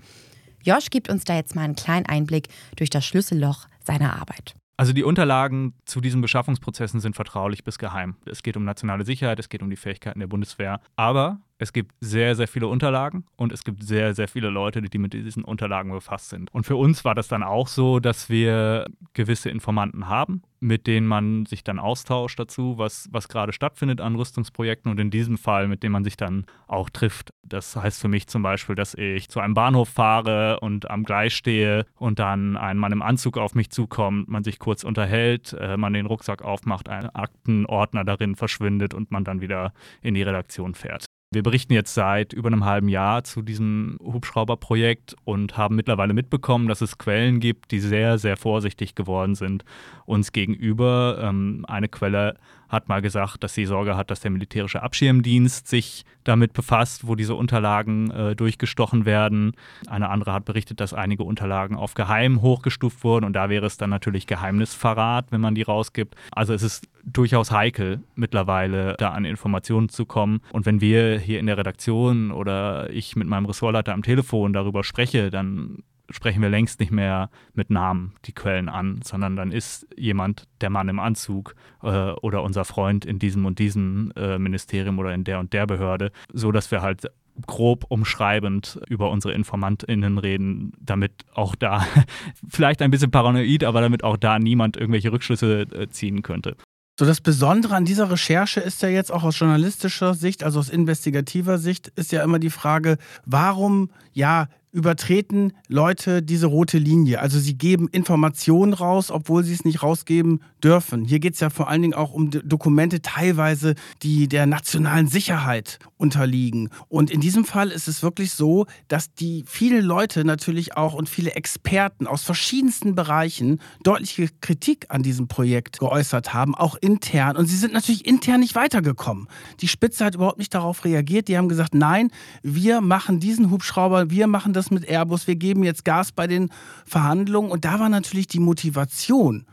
Josh 0.64 0.90
gibt 0.90 1.10
uns 1.10 1.26
da 1.26 1.36
jetzt 1.36 1.56
mal 1.56 1.64
einen 1.64 1.76
kleinen 1.76 2.06
Einblick 2.06 2.48
durch 2.78 2.90
das 2.90 3.06
Schlüsselloch 3.06 3.68
seiner 3.86 4.18
Arbeit. 4.18 4.56
Also 4.80 4.94
die 4.94 5.04
Unterlagen 5.04 5.74
zu 5.86 6.02
diesen 6.02 6.22
Beschaffungsprozessen 6.22 7.00
sind 7.00 7.16
vertraulich 7.16 7.64
bis 7.64 7.80
geheim. 7.80 8.16
Es 8.26 8.44
geht 8.44 8.56
um 8.58 8.64
nationale 8.64 9.06
Sicherheit, 9.06 9.40
es 9.40 9.50
geht 9.50 9.64
um 9.64 9.72
die 9.72 9.76
Fähigkeiten 9.76 10.20
der 10.20 10.28
Bundeswehr. 10.28 10.82
Aber 10.96 11.42
es 11.60 11.74
gibt 11.74 11.96
sehr, 12.00 12.36
sehr 12.36 12.48
viele 12.48 12.68
Unterlagen 12.68 13.26
und 13.36 13.52
es 13.52 13.64
gibt 13.64 13.84
sehr, 13.84 14.14
sehr 14.14 14.28
viele 14.28 14.50
Leute, 14.50 14.82
die 14.82 14.98
mit 14.98 15.14
diesen 15.14 15.44
Unterlagen 15.44 15.92
befasst 15.92 16.30
sind. 16.30 16.54
Und 16.54 16.66
für 16.66 16.76
uns 16.76 17.04
war 17.04 17.16
das 17.16 17.28
dann 17.28 17.44
auch 17.44 17.68
so, 17.68 18.00
dass 18.00 18.30
wir 18.30 18.86
gewisse 19.14 19.50
Informanten 19.50 20.08
haben, 20.08 20.44
mit 20.60 20.86
denen 20.86 21.08
man 21.08 21.46
sich 21.46 21.64
dann 21.64 21.80
austauscht 21.80 22.40
dazu, 22.40 22.78
was, 22.78 23.08
was 23.12 23.28
gerade 23.28 23.54
stattfindet 23.54 24.02
an 24.02 24.16
Rüstungsprojekten 24.16 24.92
und 24.92 25.00
in 25.00 25.10
diesem 25.10 25.38
Fall, 25.38 25.68
mit 25.68 25.82
denen 25.82 25.94
man 25.94 26.04
sich 26.04 26.18
dann 26.18 26.46
auch 26.68 26.90
trifft. 26.90 27.32
Das 27.44 27.76
heißt 27.76 28.02
für 28.02 28.08
mich 28.08 28.28
zum 28.28 28.44
Beispiel, 28.44 28.76
dass 28.76 28.94
ich 28.94 29.30
zu 29.30 29.40
einem 29.40 29.54
Bahnhof 29.54 29.90
fahre 29.90 30.60
und 30.60 30.90
am 30.90 31.04
Gleis 31.04 31.34
stehe 31.34 31.86
und 31.96 32.20
dann 32.20 32.56
ein 32.56 32.78
Mann 32.78 32.92
im 32.92 33.02
Anzug 33.02 33.38
auf 33.38 33.56
mich 33.56 33.72
zukommt, 33.72 34.28
man 34.28 34.44
sich 34.44 34.60
kurz 34.60 34.84
unterhält, 34.84 35.54
äh, 35.54 35.78
man 35.78 35.94
den 35.94 36.06
Rucksack 36.06 36.44
aufmacht, 36.44 36.90
ein 36.90 37.10
Aktenordner 37.10 38.04
darin 38.04 38.36
verschwindet 38.36 38.94
und 38.94 39.12
man 39.12 39.24
dann 39.24 39.42
wieder 39.42 39.74
in 40.02 40.14
die 40.14 40.24
Redaktion 40.24 40.76
fährt. 40.76 41.06
Wir 41.30 41.44
berichten 41.44 41.74
jetzt 41.74 41.94
seit 41.94 42.32
über 42.32 42.48
einem 42.48 42.64
halben 42.64 42.88
Jahr 42.88 43.26
zu 43.26 43.42
diesem 43.42 43.98
Hubschrauberprojekt 44.02 45.14
und 45.26 45.58
haben 45.58 45.76
mittlerweile 45.76 46.14
mitbekommen, 46.14 46.70
dass 46.70 46.80
es 46.80 46.98
Quellen 46.98 47.42
gibt, 47.42 47.72
die 47.72 47.82
sehr, 47.82 48.18
sehr 48.18 48.38
vorsichtig 48.38 48.96
geworden 48.96 49.36
sind 49.36 49.66
uns 50.06 50.32
gegenüber. 50.32 51.20
Ähm, 51.22 51.66
eine 51.68 51.90
Quelle 51.90 52.38
hat 52.70 52.90
mal 52.90 53.02
gesagt, 53.02 53.44
dass 53.44 53.54
sie 53.54 53.66
Sorge 53.66 53.96
hat, 53.96 54.12
dass 54.12 54.20
der 54.20 54.32
militärische 54.32 54.84
Abschirmdienst 54.84 55.68
sich 55.68 56.04
damit 56.24 56.54
befasst, 56.54 57.08
wo 57.08 57.16
diese 57.16 57.36
Unterlagen 57.36 58.12
äh, 58.12 58.36
durchgestochen 58.36 59.06
werden. 59.06 59.54
Eine 59.88 60.10
andere 60.10 60.34
hat 60.34 60.46
berichtet, 60.46 60.80
dass 60.80 60.94
einige 60.94 61.24
Unterlagen 61.24 61.76
auf 61.78 61.94
geheim 61.94 62.42
hochgestuft 62.42 63.04
wurden 63.04 63.26
und 63.26 63.34
da 63.34 63.50
wäre 63.50 63.66
es 63.66 63.78
dann 63.78 63.90
natürlich 63.90 64.28
Geheimnisverrat, 64.28 65.32
wenn 65.32 65.42
man 65.42 65.56
die 65.56 65.62
rausgibt. 65.62 66.16
Also 66.32 66.54
es 66.54 66.64
ist 66.64 66.88
durchaus 67.04 67.52
heikel 67.52 68.04
mittlerweile 68.16 68.96
da 68.98 69.12
an 69.12 69.26
Informationen 69.26 69.90
zu 69.90 70.06
kommen. 70.06 70.42
Und 70.52 70.66
wenn 70.66 70.82
wir 70.82 71.20
hier 71.20 71.40
in 71.40 71.46
der 71.46 71.58
Redaktion 71.58 72.32
oder 72.32 72.90
ich 72.90 73.16
mit 73.16 73.28
meinem 73.28 73.46
Ressortleiter 73.46 73.94
am 73.94 74.04
Telefon 74.04 74.54
darüber 74.54 74.84
spreche, 74.84 75.30
dann 75.30 75.84
sprechen 76.10 76.42
wir 76.42 76.50
längst 76.50 76.80
nicht 76.80 76.92
mehr 76.92 77.30
mit 77.54 77.70
Namen 77.70 78.14
die 78.26 78.34
Quellen 78.34 78.70
an, 78.70 79.02
sondern 79.04 79.36
dann 79.36 79.52
ist 79.52 79.88
jemand 79.98 80.48
der 80.62 80.70
Mann 80.70 80.90
im 80.90 81.00
Anzug 81.00 81.56
äh, 81.84 82.12
oder 82.12 82.44
unser 82.44 82.66
Freund 82.66 83.06
in 83.06 83.20
diesem 83.20 83.46
und 83.46 83.60
diesem 83.60 84.12
äh, 84.16 84.38
Ministerium 84.38 85.00
oder 85.00 85.14
in 85.14 85.24
der 85.24 85.40
und 85.40 85.54
der 85.54 85.68
Behörde, 85.68 86.12
so 86.34 86.52
dass 86.52 86.72
wir 86.72 86.82
halt 86.82 87.08
grob 87.46 87.86
umschreibend 87.90 88.80
über 88.88 89.12
unsere 89.12 89.34
InformantInnen 89.34 90.18
reden, 90.18 90.74
damit 90.80 91.12
auch 91.34 91.56
da, 91.56 91.86
vielleicht 92.50 92.82
ein 92.82 92.92
bisschen 92.92 93.12
paranoid, 93.12 93.64
aber 93.64 93.82
damit 93.82 94.04
auch 94.04 94.18
da 94.18 94.40
niemand 94.40 94.78
irgendwelche 94.78 95.12
Rückschlüsse 95.12 95.62
äh, 95.62 95.90
ziehen 95.90 96.24
könnte. 96.24 96.56
So, 97.00 97.06
das 97.06 97.22
Besondere 97.22 97.76
an 97.76 97.86
dieser 97.86 98.10
Recherche 98.10 98.60
ist 98.60 98.82
ja 98.82 98.90
jetzt 98.90 99.12
auch 99.12 99.22
aus 99.22 99.38
journalistischer 99.38 100.16
Sicht, 100.16 100.44
also 100.44 100.60
aus 100.60 100.70
investigativer 100.70 101.60
Sicht, 101.60 101.90
ist 101.90 102.12
ja 102.12 102.24
immer 102.24 102.40
die 102.40 102.50
Frage, 102.50 102.98
warum 103.24 103.92
ja 104.14 104.48
übertreten 104.78 105.54
Leute 105.68 106.22
diese 106.22 106.46
rote 106.46 106.78
Linie. 106.78 107.20
Also 107.20 107.40
sie 107.40 107.58
geben 107.58 107.88
Informationen 107.92 108.74
raus, 108.74 109.10
obwohl 109.10 109.44
sie 109.44 109.54
es 109.54 109.66
nicht 109.66 109.82
rausgeben 109.82 110.42
dürfen. 110.64 111.04
Hier 111.04 111.20
geht 111.20 111.34
es 111.34 111.40
ja 111.40 111.50
vor 111.50 111.68
allen 111.68 111.82
Dingen 111.82 111.96
auch 111.96 112.14
um 112.14 112.30
Dokumente 112.30 113.02
teilweise, 113.02 113.74
die 114.04 114.28
der 114.28 114.46
nationalen 114.46 115.08
Sicherheit 115.08 115.80
unterliegen. 115.98 116.70
Und 116.88 117.12
in 117.12 117.22
diesem 117.22 117.46
Fall 117.46 117.72
ist 117.72 117.88
es 117.88 118.04
wirklich 118.04 118.32
so, 118.34 118.66
dass 118.88 119.14
die 119.14 119.44
viele 119.48 119.82
Leute 119.82 120.24
natürlich 120.24 120.78
auch 120.78 120.94
und 120.94 121.10
viele 121.10 121.32
Experten 121.32 122.08
aus 122.08 122.24
verschiedensten 122.24 122.96
Bereichen 122.96 123.60
deutliche 123.84 124.30
Kritik 124.42 124.86
an 124.90 125.04
diesem 125.04 125.28
Projekt 125.28 125.80
geäußert 125.80 126.34
haben, 126.34 126.56
auch 126.56 126.76
intern. 126.76 127.36
Und 127.36 127.48
sie 127.48 127.58
sind 127.58 127.74
natürlich 127.74 128.06
intern 128.06 128.40
nicht 128.40 128.56
weitergekommen. 128.56 129.28
Die 129.62 129.68
Spitze 129.68 130.06
hat 130.06 130.16
überhaupt 130.16 130.38
nicht 130.38 130.54
darauf 130.54 130.86
reagiert. 130.86 131.28
Die 131.28 131.38
haben 131.38 131.50
gesagt, 131.50 131.74
nein, 131.74 132.12
wir 132.44 132.82
machen 132.82 133.20
diesen 133.20 133.52
Hubschrauber, 133.52 134.10
wir 134.10 134.28
machen 134.28 134.54
das 134.54 134.72
mit 134.72 134.88
Airbus, 134.88 135.28
wir 135.28 135.36
geben 135.36 135.64
jetzt 135.64 135.84
Gas 135.84 136.12
bei 136.12 136.28
den 136.28 136.50
Verhandlungen. 136.86 137.52
Und 137.52 137.66
da 137.66 137.80
war 137.80 137.90
natürlich 137.90 138.28
die 138.28 138.40
Motivation 138.40 139.46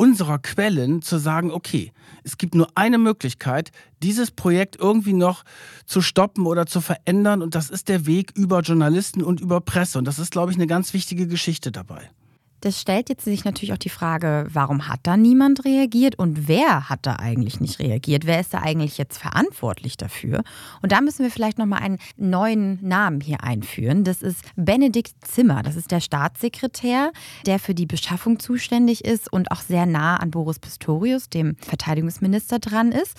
unserer 0.00 0.38
Quellen 0.38 1.02
zu 1.02 1.18
sagen, 1.18 1.50
okay, 1.50 1.92
es 2.24 2.38
gibt 2.38 2.54
nur 2.54 2.68
eine 2.74 2.96
Möglichkeit, 2.96 3.70
dieses 4.02 4.30
Projekt 4.30 4.76
irgendwie 4.76 5.12
noch 5.12 5.44
zu 5.84 6.00
stoppen 6.00 6.46
oder 6.46 6.64
zu 6.64 6.80
verändern. 6.80 7.42
Und 7.42 7.54
das 7.54 7.68
ist 7.68 7.90
der 7.90 8.06
Weg 8.06 8.32
über 8.34 8.60
Journalisten 8.60 9.22
und 9.22 9.42
über 9.42 9.60
Presse. 9.60 9.98
Und 9.98 10.06
das 10.06 10.18
ist, 10.18 10.32
glaube 10.32 10.52
ich, 10.52 10.56
eine 10.56 10.66
ganz 10.66 10.94
wichtige 10.94 11.26
Geschichte 11.26 11.70
dabei. 11.70 12.10
Das 12.60 12.80
stellt 12.80 13.08
jetzt 13.08 13.24
sich 13.24 13.44
natürlich 13.44 13.72
auch 13.72 13.78
die 13.78 13.88
Frage, 13.88 14.46
warum 14.52 14.88
hat 14.88 15.00
da 15.04 15.16
niemand 15.16 15.64
reagiert 15.64 16.18
und 16.18 16.46
wer 16.46 16.88
hat 16.88 17.00
da 17.02 17.16
eigentlich 17.16 17.60
nicht 17.60 17.78
reagiert? 17.78 18.26
Wer 18.26 18.40
ist 18.40 18.52
da 18.52 18.58
eigentlich 18.58 18.98
jetzt 18.98 19.18
verantwortlich 19.18 19.96
dafür? 19.96 20.42
Und 20.82 20.92
da 20.92 21.00
müssen 21.00 21.22
wir 21.22 21.30
vielleicht 21.30 21.58
nochmal 21.58 21.80
einen 21.80 21.98
neuen 22.16 22.78
Namen 22.86 23.20
hier 23.20 23.42
einführen. 23.42 24.04
Das 24.04 24.22
ist 24.22 24.44
Benedikt 24.56 25.14
Zimmer. 25.26 25.62
Das 25.62 25.76
ist 25.76 25.90
der 25.90 26.00
Staatssekretär, 26.00 27.12
der 27.46 27.58
für 27.58 27.74
die 27.74 27.86
Beschaffung 27.86 28.38
zuständig 28.38 29.04
ist 29.04 29.32
und 29.32 29.50
auch 29.50 29.60
sehr 29.60 29.86
nah 29.86 30.16
an 30.16 30.30
Boris 30.30 30.58
Pistorius, 30.58 31.30
dem 31.30 31.56
Verteidigungsminister, 31.56 32.58
dran 32.58 32.92
ist. 32.92 33.16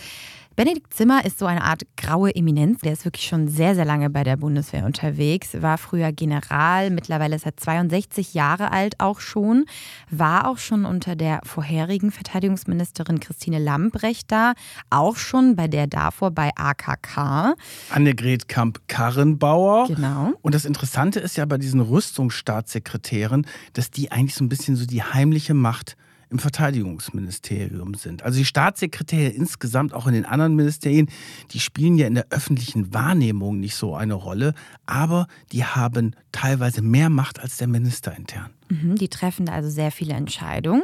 Benedikt 0.62 0.94
Zimmer 0.94 1.26
ist 1.26 1.40
so 1.40 1.48
eine 1.48 1.64
Art 1.64 1.82
graue 1.98 2.36
Eminenz. 2.36 2.82
Der 2.82 2.94
ist 2.94 3.04
wirklich 3.04 3.26
schon 3.26 3.48
sehr, 3.48 3.74
sehr 3.74 3.84
lange 3.84 4.12
bei 4.12 4.24
der 4.24 4.38
Bundeswehr 4.38 4.86
unterwegs, 4.86 5.60
war 5.60 5.80
früher 5.80 6.12
General, 6.12 6.92
mittlerweile 6.92 7.36
ist 7.36 7.48
er 7.48 7.58
62 7.58 8.36
Jahre 8.36 8.72
alt 8.72 9.00
auch 9.00 9.22
schon, 9.22 9.66
war 10.12 10.48
auch 10.48 10.60
schon 10.60 10.86
unter 10.86 11.16
der 11.16 11.42
vorherigen 11.46 12.12
Verteidigungsministerin 12.12 13.20
Christine 13.20 13.58
Lambrecht 13.58 14.32
da, 14.32 14.54
auch 14.92 15.16
schon 15.16 15.56
bei 15.56 15.68
der 15.68 15.88
davor 15.88 16.30
bei 16.30 16.52
AKK. 16.56 17.56
Annegret 17.90 18.48
Kamp-Karrenbauer. 18.48 19.88
Genau. 19.88 20.34
Und 20.44 20.54
das 20.54 20.66
Interessante 20.66 21.20
ist 21.20 21.38
ja 21.38 21.46
bei 21.46 21.58
diesen 21.58 21.82
Rüstungsstaatssekretären, 21.82 23.48
dass 23.74 23.90
die 23.90 24.12
eigentlich 24.12 24.36
so 24.36 24.44
ein 24.44 24.50
bisschen 24.50 24.76
so 24.76 24.86
die 24.86 25.02
heimliche 25.02 25.56
Macht 25.56 25.98
im 26.32 26.40
Verteidigungsministerium 26.40 27.94
sind. 27.94 28.24
Also 28.24 28.40
die 28.40 28.46
Staatssekretäre 28.46 29.30
insgesamt, 29.30 29.94
auch 29.94 30.08
in 30.08 30.14
den 30.14 30.26
anderen 30.26 30.56
Ministerien, 30.56 31.10
die 31.52 31.60
spielen 31.60 31.98
ja 31.98 32.08
in 32.08 32.16
der 32.16 32.28
öffentlichen 32.30 32.94
Wahrnehmung 32.94 33.60
nicht 33.60 33.76
so 33.76 33.96
eine 33.96 34.14
Rolle, 34.14 34.54
aber 34.86 35.28
die 35.52 35.66
haben 35.66 36.16
teilweise 36.32 36.82
mehr 36.82 37.10
Macht 37.10 37.40
als 37.40 37.58
der 37.58 37.68
Minister 37.68 38.16
intern. 38.16 38.50
Mhm, 38.70 38.96
die 38.96 39.10
treffen 39.10 39.46
da 39.46 39.54
also 39.54 39.70
sehr 39.70 39.92
viele 39.92 40.14
Entscheidungen. 40.14 40.84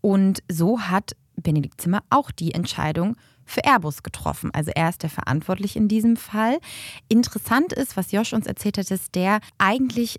Und 0.00 0.42
so 0.50 0.80
hat 0.80 1.14
Benedikt 1.36 1.80
Zimmer 1.80 2.00
auch 2.08 2.30
die 2.30 2.52
Entscheidung 2.52 3.16
für 3.44 3.64
Airbus 3.64 4.02
getroffen. 4.02 4.50
Also 4.52 4.72
er 4.74 4.88
ist 4.88 5.02
der 5.02 5.10
Verantwortliche 5.10 5.78
in 5.78 5.88
diesem 5.88 6.16
Fall. 6.16 6.58
Interessant 7.08 7.72
ist, 7.72 7.96
was 7.96 8.12
Josh 8.12 8.32
uns 8.32 8.46
erzählt 8.46 8.78
hat, 8.78 8.90
dass 8.90 9.10
der 9.10 9.40
eigentlich 9.58 10.18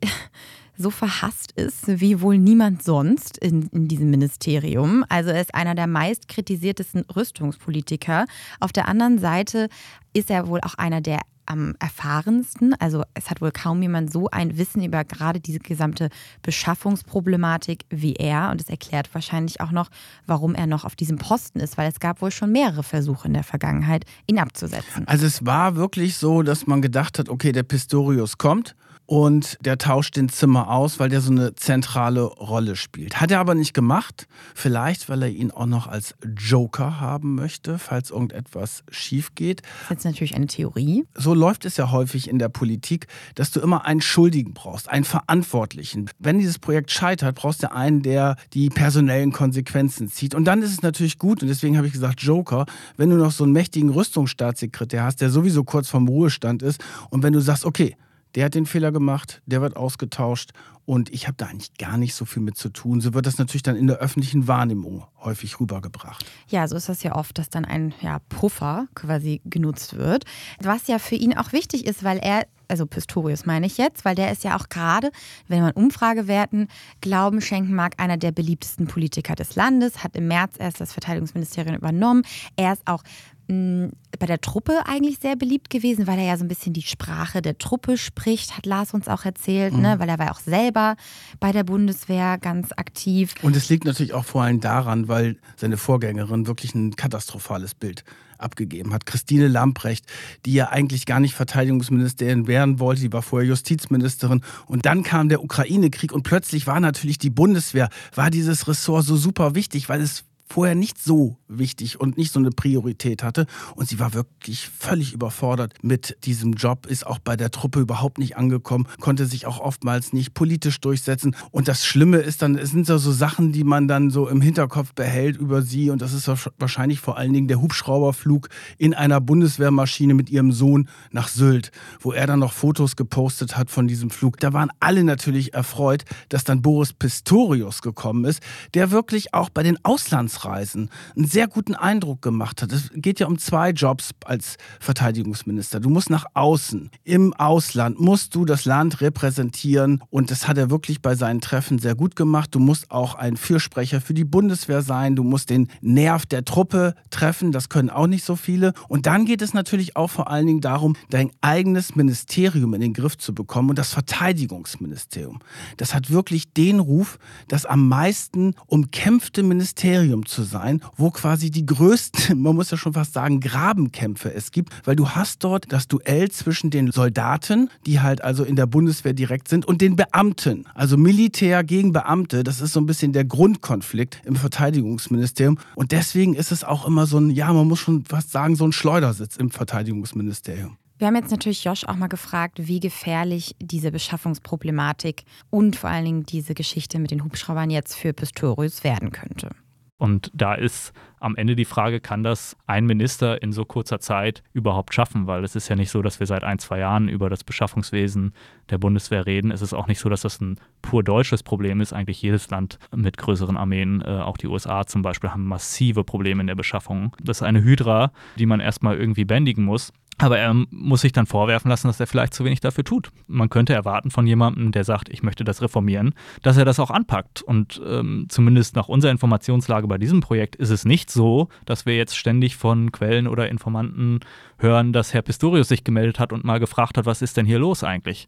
so 0.77 0.89
verhasst 0.89 1.51
ist 1.53 1.87
wie 1.87 2.21
wohl 2.21 2.37
niemand 2.37 2.83
sonst 2.83 3.37
in, 3.37 3.67
in 3.69 3.87
diesem 3.87 4.09
Ministerium. 4.09 5.03
Also 5.09 5.31
er 5.31 5.41
ist 5.41 5.55
einer 5.55 5.75
der 5.75 5.87
meist 5.87 6.27
kritisiertesten 6.27 7.05
Rüstungspolitiker. 7.15 8.25
Auf 8.59 8.71
der 8.71 8.87
anderen 8.87 9.19
Seite 9.19 9.69
ist 10.13 10.29
er 10.29 10.47
wohl 10.47 10.61
auch 10.61 10.75
einer 10.75 11.01
der 11.01 11.19
am 11.47 11.75
erfahrensten. 11.79 12.75
Also 12.79 13.03
es 13.13 13.29
hat 13.29 13.41
wohl 13.41 13.51
kaum 13.51 13.81
jemand 13.81 14.11
so 14.11 14.29
ein 14.29 14.57
Wissen 14.57 14.83
über 14.83 15.03
gerade 15.03 15.39
diese 15.39 15.59
gesamte 15.59 16.09
Beschaffungsproblematik 16.41 17.85
wie 17.89 18.13
er. 18.13 18.51
Und 18.51 18.61
es 18.61 18.69
erklärt 18.69 19.09
wahrscheinlich 19.13 19.61
auch 19.61 19.71
noch, 19.71 19.89
warum 20.25 20.55
er 20.55 20.67
noch 20.67 20.85
auf 20.85 20.95
diesem 20.95 21.17
Posten 21.17 21.59
ist, 21.59 21.77
weil 21.77 21.89
es 21.89 21.99
gab 21.99 22.21
wohl 22.21 22.31
schon 22.31 22.51
mehrere 22.51 22.83
Versuche 22.83 23.27
in 23.27 23.33
der 23.33 23.43
Vergangenheit, 23.43 24.05
ihn 24.27 24.39
abzusetzen. 24.39 25.07
Also 25.07 25.25
es 25.25 25.45
war 25.45 25.75
wirklich 25.75 26.17
so, 26.17 26.43
dass 26.43 26.67
man 26.67 26.81
gedacht 26.81 27.17
hat, 27.17 27.29
okay, 27.29 27.51
der 27.51 27.63
Pistorius 27.63 28.37
kommt 28.37 28.75
und 29.07 29.57
der 29.61 29.77
tauscht 29.77 30.17
den 30.17 30.29
Zimmer 30.29 30.69
aus, 30.69 30.99
weil 30.99 31.09
der 31.09 31.21
so 31.21 31.31
eine 31.31 31.55
zentrale 31.55 32.23
Rolle 32.23 32.75
spielt. 32.75 33.19
Hat 33.19 33.31
er 33.31 33.39
aber 33.39 33.55
nicht 33.55 33.73
gemacht, 33.73 34.27
vielleicht 34.53 35.09
weil 35.09 35.23
er 35.23 35.29
ihn 35.29 35.49
auch 35.49 35.65
noch 35.65 35.87
als 35.87 36.13
Joker 36.37 36.99
haben 36.99 37.33
möchte, 37.33 37.79
falls 37.79 38.11
irgendetwas 38.11 38.83
schief 38.91 39.33
geht. 39.33 39.61
Das 39.61 39.71
ist 39.83 39.89
jetzt 39.89 40.05
natürlich 40.05 40.35
eine 40.35 40.47
Theorie. 40.47 41.05
So 41.15 41.33
läuft 41.33 41.65
es 41.65 41.77
ja 41.77 41.89
häufig 41.89 42.29
in 42.29 42.37
der 42.37 42.49
Politik, 42.49 43.07
dass 43.35 43.51
du 43.51 43.61
immer 43.61 43.85
einen 43.85 44.01
Schuldigen 44.01 44.53
brauchst, 44.53 44.89
einen 44.89 45.05
Verantwortlichen. 45.05 46.09
Wenn 46.19 46.39
dieses 46.39 46.59
Projekt 46.59 46.91
scheitert, 46.91 47.35
brauchst 47.35 47.63
du 47.63 47.71
einen, 47.71 48.01
der 48.01 48.35
die 48.53 48.69
personellen 48.69 49.31
Konsequenzen 49.31 50.09
zieht. 50.09 50.35
Und 50.35 50.43
dann 50.45 50.61
ist 50.61 50.71
es 50.71 50.81
natürlich 50.81 51.17
gut, 51.17 51.41
und 51.41 51.47
deswegen 51.47 51.77
habe 51.77 51.87
ich 51.87 51.93
gesagt 51.93 52.21
Joker, 52.21 52.65
wenn 52.97 53.09
du 53.09 53.15
noch 53.15 53.31
so 53.31 53.45
einen 53.45 53.53
mächtigen 53.53 53.89
Rüstungsstaatssekretär 53.89 55.05
hast, 55.05 55.21
der 55.21 55.29
sowieso 55.29 55.63
kurz 55.63 55.87
vorm 55.87 56.09
Ruhestand 56.09 56.61
ist, 56.61 56.83
und 57.09 57.23
wenn 57.23 57.31
du 57.31 57.39
sagst, 57.39 57.63
okay, 57.63 57.95
der 58.37 58.45
hat 58.45 58.53
den 58.53 58.67
Fehler 58.67 58.91
gemacht, 58.91 59.41
der 59.47 59.61
wird 59.61 59.75
ausgetauscht 59.75 60.51
und 60.85 61.09
ich 61.09 61.25
habe 61.25 61.37
da 61.37 61.47
eigentlich 61.47 61.73
gar 61.73 61.97
nicht 61.97 62.13
so 62.13 62.23
viel 62.23 62.43
mit 62.43 62.55
zu 62.55 62.69
tun. 62.69 63.01
So 63.01 63.15
wird 63.15 63.25
das 63.25 63.39
natürlich 63.39 63.63
dann 63.63 63.75
in 63.75 63.87
der 63.87 63.97
öffentlichen 63.97 64.47
Wahrnehmung 64.47 65.05
häufig 65.23 65.59
rübergebracht. 65.59 66.23
Ja, 66.47 66.67
so 66.67 66.75
ist 66.75 66.87
das 66.87 67.01
ja 67.01 67.15
oft, 67.15 67.39
dass 67.39 67.49
dann 67.49 67.65
ein 67.65 67.95
ja, 67.99 68.19
Puffer 68.29 68.85
quasi 68.93 69.41
genutzt 69.45 69.97
wird. 69.97 70.25
Was 70.61 70.85
ja 70.85 70.99
für 70.99 71.15
ihn 71.15 71.35
auch 71.35 71.51
wichtig 71.51 71.87
ist, 71.87 72.03
weil 72.03 72.19
er 72.19 72.45
also 72.67 72.85
Pistorius 72.85 73.45
meine 73.45 73.65
ich 73.65 73.77
jetzt, 73.77 74.05
weil 74.05 74.13
der 74.13 74.31
ist 74.31 74.43
ja 74.43 74.55
auch 74.55 74.69
gerade, 74.69 75.09
wenn 75.47 75.61
man 75.61 75.71
Umfragewerten 75.71 76.67
Glauben 77.01 77.41
schenken 77.41 77.73
mag, 77.73 77.93
einer 77.97 78.17
der 78.17 78.33
beliebtesten 78.33 78.87
Politiker 78.87 79.35
des 79.35 79.55
Landes, 79.55 80.03
hat 80.03 80.15
im 80.15 80.27
März 80.27 80.55
erst 80.59 80.79
das 80.79 80.91
Verteidigungsministerium 80.93 81.75
übernommen. 81.75 82.23
Er 82.55 82.73
ist 82.73 82.85
auch 82.85 83.03
bei 83.47 84.25
der 84.25 84.41
Truppe 84.41 84.85
eigentlich 84.85 85.19
sehr 85.19 85.37
beliebt 85.37 85.69
gewesen, 85.69 86.05
weil 86.05 86.19
er 86.19 86.25
ja 86.25 86.37
so 86.37 86.43
ein 86.43 86.49
bisschen 86.49 86.73
die 86.73 86.81
Sprache 86.81 87.41
der 87.41 87.57
Truppe 87.57 87.97
spricht, 87.97 88.57
hat 88.57 88.65
Lars 88.65 88.93
uns 88.93 89.07
auch 89.07 89.23
erzählt, 89.23 89.73
ne? 89.73 89.77
mhm. 89.77 89.83
ne? 89.83 89.99
weil 89.99 90.09
er 90.09 90.19
war 90.19 90.31
auch 90.31 90.39
selber 90.39 90.97
bei 91.39 91.53
der 91.53 91.63
Bundeswehr 91.63 92.37
ganz 92.37 92.71
aktiv. 92.75 93.35
Und 93.41 93.55
es 93.55 93.69
liegt 93.69 93.85
natürlich 93.85 94.13
auch 94.13 94.25
vor 94.25 94.43
allem 94.43 94.59
daran, 94.59 95.07
weil 95.07 95.37
seine 95.55 95.77
Vorgängerin 95.77 96.45
wirklich 96.45 96.75
ein 96.75 96.95
katastrophales 96.95 97.73
Bild 97.73 98.03
abgegeben 98.37 98.93
hat. 98.93 99.05
Christine 99.05 99.47
Lamprecht, 99.47 100.05
die 100.45 100.53
ja 100.53 100.69
eigentlich 100.69 101.05
gar 101.05 101.19
nicht 101.19 101.33
Verteidigungsministerin 101.33 102.47
werden 102.47 102.79
wollte, 102.79 103.01
die 103.01 103.13
war 103.13 103.21
vorher 103.21 103.47
Justizministerin 103.47 104.41
und 104.67 104.85
dann 104.85 105.03
kam 105.03 105.29
der 105.29 105.43
Ukraine-Krieg 105.43 106.11
und 106.11 106.23
plötzlich 106.23 106.67
war 106.67 106.79
natürlich 106.79 107.17
die 107.17 107.29
Bundeswehr, 107.29 107.89
war 108.13 108.29
dieses 108.29 108.67
Ressort 108.67 109.05
so 109.05 109.15
super 109.15 109.55
wichtig, 109.55 109.89
weil 109.89 110.01
es 110.01 110.25
vorher 110.47 110.75
nicht 110.75 111.01
so 111.01 111.37
wichtig 111.47 111.99
und 111.99 112.17
nicht 112.17 112.31
so 112.31 112.39
eine 112.39 112.51
Priorität 112.51 113.23
hatte. 113.23 113.45
Und 113.75 113.89
sie 113.89 113.99
war 113.99 114.13
wirklich 114.13 114.69
völlig 114.69 115.13
überfordert 115.13 115.73
mit 115.81 116.17
diesem 116.23 116.53
Job, 116.53 116.85
ist 116.85 117.05
auch 117.05 117.19
bei 117.19 117.35
der 117.35 117.51
Truppe 117.51 117.79
überhaupt 117.79 118.17
nicht 118.17 118.37
angekommen, 118.37 118.87
konnte 118.99 119.25
sich 119.25 119.45
auch 119.45 119.59
oftmals 119.59 120.13
nicht 120.13 120.33
politisch 120.33 120.79
durchsetzen. 120.79 121.35
Und 121.51 121.67
das 121.67 121.85
Schlimme 121.85 122.17
ist 122.17 122.41
dann, 122.41 122.57
es 122.57 122.71
sind 122.71 122.87
so, 122.87 122.97
so 122.97 123.11
Sachen, 123.11 123.51
die 123.51 123.63
man 123.63 123.87
dann 123.87 124.09
so 124.09 124.27
im 124.27 124.41
Hinterkopf 124.41 124.93
behält 124.93 125.37
über 125.37 125.61
sie. 125.61 125.89
Und 125.89 126.01
das 126.01 126.13
ist 126.13 126.29
wahrscheinlich 126.57 126.99
vor 127.01 127.17
allen 127.17 127.33
Dingen 127.33 127.47
der 127.47 127.61
Hubschrauberflug 127.61 128.49
in 128.77 128.93
einer 128.93 129.19
Bundeswehrmaschine 129.19 130.13
mit 130.13 130.29
ihrem 130.29 130.51
Sohn 130.51 130.87
nach 131.11 131.27
Sylt, 131.27 131.71
wo 131.99 132.13
er 132.13 132.25
dann 132.25 132.39
noch 132.39 132.53
Fotos 132.53 132.95
gepostet 132.95 133.57
hat 133.57 133.69
von 133.69 133.87
diesem 133.87 134.09
Flug. 134.09 134.39
Da 134.39 134.53
waren 134.53 134.71
alle 134.79 135.03
natürlich 135.03 135.53
erfreut, 135.53 136.05
dass 136.29 136.45
dann 136.45 136.61
Boris 136.61 136.93
Pistorius 136.93 137.81
gekommen 137.81 138.25
ist, 138.25 138.41
der 138.73 138.91
wirklich 138.91 139.33
auch 139.33 139.49
bei 139.49 139.63
den 139.63 139.77
Auslands 139.83 140.36
Auslandsreisen 140.37 140.89
einen 141.15 141.25
sehr 141.25 141.47
guten 141.47 141.75
Eindruck 141.75 142.21
gemacht 142.21 142.61
hat. 142.61 142.71
Es 142.71 142.89
geht 142.93 143.19
ja 143.19 143.27
um 143.27 143.37
zwei 143.37 143.71
Jobs 143.71 144.11
als 144.25 144.57
Verteidigungsminister. 144.79 145.79
Du 145.79 145.89
musst 145.89 146.09
nach 146.09 146.25
außen. 146.33 146.89
Im 147.03 147.33
Ausland 147.33 147.99
musst 147.99 148.35
du 148.35 148.45
das 148.45 148.65
Land 148.65 149.01
repräsentieren 149.01 150.03
und 150.09 150.31
das 150.31 150.47
hat 150.47 150.57
er 150.57 150.69
wirklich 150.69 151.01
bei 151.01 151.15
seinen 151.15 151.41
Treffen 151.41 151.79
sehr 151.79 151.95
gut 151.95 152.15
gemacht. 152.15 152.53
Du 152.53 152.59
musst 152.59 152.91
auch 152.91 153.15
ein 153.15 153.37
Fürsprecher 153.37 154.01
für 154.01 154.13
die 154.13 154.25
Bundeswehr 154.25 154.81
sein. 154.81 155.15
Du 155.15 155.23
musst 155.23 155.49
den 155.49 155.67
Nerv 155.81 156.25
der 156.25 156.45
Truppe 156.45 156.95
treffen. 157.09 157.51
Das 157.51 157.69
können 157.69 157.89
auch 157.89 158.07
nicht 158.07 158.23
so 158.23 158.35
viele. 158.35 158.73
Und 158.87 159.05
dann 159.05 159.25
geht 159.25 159.41
es 159.41 159.53
natürlich 159.53 159.95
auch 159.95 160.09
vor 160.09 160.29
allen 160.29 160.47
Dingen 160.47 160.61
darum, 160.61 160.95
dein 161.09 161.31
eigenes 161.41 161.95
Ministerium 161.95 162.73
in 162.73 162.81
den 162.81 162.93
Griff 162.93 163.17
zu 163.17 163.33
bekommen 163.33 163.69
und 163.69 163.79
das 163.79 163.93
Verteidigungsministerium. 163.93 165.39
Das 165.77 165.93
hat 165.93 166.09
wirklich 166.09 166.53
den 166.53 166.79
Ruf, 166.79 167.17
das 167.47 167.65
am 167.65 167.87
meisten 167.87 168.55
umkämpfte 168.67 169.43
Ministerium 169.43 170.26
zu 170.27 170.43
sein, 170.43 170.81
wo 170.95 171.11
quasi 171.11 171.51
die 171.51 171.65
größten, 171.65 172.39
man 172.41 172.55
muss 172.55 172.71
ja 172.71 172.77
schon 172.77 172.93
fast 172.93 173.13
sagen, 173.13 173.39
Grabenkämpfe 173.39 174.33
es 174.33 174.51
gibt, 174.51 174.73
weil 174.85 174.95
du 174.95 175.09
hast 175.09 175.43
dort 175.43 175.71
das 175.71 175.87
Duell 175.87 176.29
zwischen 176.31 176.69
den 176.69 176.91
Soldaten, 176.91 177.69
die 177.85 177.99
halt 178.01 178.23
also 178.23 178.43
in 178.43 178.55
der 178.55 178.65
Bundeswehr 178.65 179.13
direkt 179.13 179.47
sind, 179.47 179.65
und 179.65 179.81
den 179.81 179.95
Beamten, 179.95 180.65
also 180.73 180.97
Militär 180.97 181.63
gegen 181.63 181.93
Beamte. 181.93 182.43
Das 182.43 182.61
ist 182.61 182.73
so 182.73 182.79
ein 182.79 182.85
bisschen 182.85 183.13
der 183.13 183.25
Grundkonflikt 183.25 184.21
im 184.25 184.35
Verteidigungsministerium. 184.35 185.57
Und 185.75 185.91
deswegen 185.91 186.33
ist 186.33 186.51
es 186.51 186.63
auch 186.63 186.85
immer 186.85 187.05
so 187.05 187.19
ein, 187.19 187.29
ja, 187.29 187.51
man 187.51 187.67
muss 187.67 187.79
schon 187.79 188.05
fast 188.05 188.31
sagen, 188.31 188.55
so 188.55 188.65
ein 188.65 188.71
Schleudersitz 188.71 189.37
im 189.37 189.49
Verteidigungsministerium. 189.49 190.77
Wir 190.99 191.07
haben 191.07 191.15
jetzt 191.15 191.29
natürlich 191.29 191.63
Josh 191.63 191.83
auch 191.85 191.95
mal 191.95 192.07
gefragt, 192.07 192.67
wie 192.67 192.79
gefährlich 192.79 193.55
diese 193.59 193.91
Beschaffungsproblematik 193.91 195.25
und 195.51 195.75
vor 195.75 195.91
allen 195.91 196.05
Dingen 196.05 196.25
diese 196.25 196.55
Geschichte 196.55 196.97
mit 196.97 197.11
den 197.11 197.23
Hubschraubern 197.23 197.69
jetzt 197.69 197.95
für 197.95 198.13
Pistorius 198.13 198.83
werden 198.83 199.11
könnte. 199.11 199.49
Und 199.97 200.31
da 200.33 200.53
ist 200.53 200.93
am 201.19 201.35
Ende 201.35 201.55
die 201.55 201.65
Frage, 201.65 201.99
kann 201.99 202.21
das 202.21 202.55
ein 202.67 202.85
Minister 202.85 203.41
in 203.41 203.51
so 203.51 203.65
kurzer 203.65 203.99
Zeit 203.99 204.43
überhaupt 204.53 204.93
schaffen? 204.93 205.25
Weil 205.25 205.43
es 205.43 205.55
ist 205.55 205.69
ja 205.69 205.75
nicht 205.75 205.89
so, 205.89 206.03
dass 206.03 206.19
wir 206.19 206.27
seit 206.27 206.43
ein, 206.43 206.59
zwei 206.59 206.79
Jahren 206.79 207.09
über 207.09 207.29
das 207.29 207.43
Beschaffungswesen 207.43 208.33
der 208.69 208.77
Bundeswehr 208.77 209.25
reden. 209.25 209.49
Es 209.49 209.63
ist 209.63 209.73
auch 209.73 209.87
nicht 209.87 209.99
so, 209.99 210.09
dass 210.09 210.21
das 210.21 210.39
ein 210.39 210.59
pur 210.83 211.03
deutsches 211.03 211.41
Problem 211.41 211.81
ist. 211.81 211.93
Eigentlich 211.93 212.21
jedes 212.21 212.49
Land 212.49 212.77
mit 212.95 213.17
größeren 213.17 213.57
Armeen, 213.57 214.01
äh, 214.01 214.21
auch 214.21 214.37
die 214.37 214.47
USA 214.47 214.85
zum 214.85 215.01
Beispiel, 215.01 215.31
haben 215.31 215.45
massive 215.45 216.03
Probleme 216.03 216.41
in 216.41 216.47
der 216.47 216.55
Beschaffung. 216.55 217.15
Das 217.23 217.37
ist 217.37 217.43
eine 217.43 217.63
Hydra, 217.63 218.11
die 218.37 218.45
man 218.45 218.59
erstmal 218.59 218.97
irgendwie 218.97 219.25
bändigen 219.25 219.65
muss. 219.65 219.91
Aber 220.19 220.39
er 220.39 220.51
muss 220.71 221.01
sich 221.01 221.11
dann 221.11 221.27
vorwerfen 221.27 221.69
lassen, 221.69 221.87
dass 221.87 221.99
er 221.99 222.07
vielleicht 222.07 222.33
zu 222.33 222.43
wenig 222.43 222.59
dafür 222.59 222.83
tut. 222.83 223.11
Man 223.27 223.49
könnte 223.49 223.73
erwarten 223.73 224.09
von 224.09 224.25
jemandem, 224.25 224.71
der 224.71 224.83
sagt, 224.83 225.09
ich 225.09 225.21
möchte 225.21 225.43
das 225.43 225.61
reformieren, 225.61 226.15
dass 226.41 226.57
er 226.57 226.65
das 226.65 226.79
auch 226.79 226.89
anpackt. 226.89 227.43
Und 227.43 227.79
ähm, 227.85 228.25
zumindest 228.27 228.75
nach 228.75 228.87
unserer 228.87 229.11
Informationslage 229.11 229.87
bei 229.87 229.99
diesem 229.99 230.21
Projekt 230.21 230.55
ist 230.55 230.71
es 230.71 230.85
nicht 230.85 231.11
so, 231.11 231.49
dass 231.65 231.85
wir 231.85 231.95
jetzt 231.95 232.17
ständig 232.17 232.55
von 232.55 232.91
Quellen 232.91 233.27
oder 233.27 233.47
Informanten 233.47 234.21
hören, 234.57 234.91
dass 234.91 235.13
Herr 235.13 235.21
Pistorius 235.21 235.67
sich 235.67 235.83
gemeldet 235.83 236.19
hat 236.19 236.33
und 236.33 236.43
mal 236.43 236.59
gefragt 236.59 236.97
hat, 236.97 237.05
was 237.05 237.21
ist 237.21 237.37
denn 237.37 237.45
hier 237.45 237.59
los 237.59 237.83
eigentlich? 237.83 238.27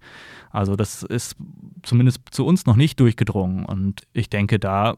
Also 0.51 0.75
das 0.75 1.01
ist 1.01 1.37
zumindest 1.81 2.21
zu 2.29 2.45
uns 2.45 2.67
noch 2.67 2.75
nicht 2.75 2.99
durchgedrungen. 2.99 3.65
Und 3.65 4.03
ich 4.13 4.29
denke, 4.29 4.59
da 4.59 4.97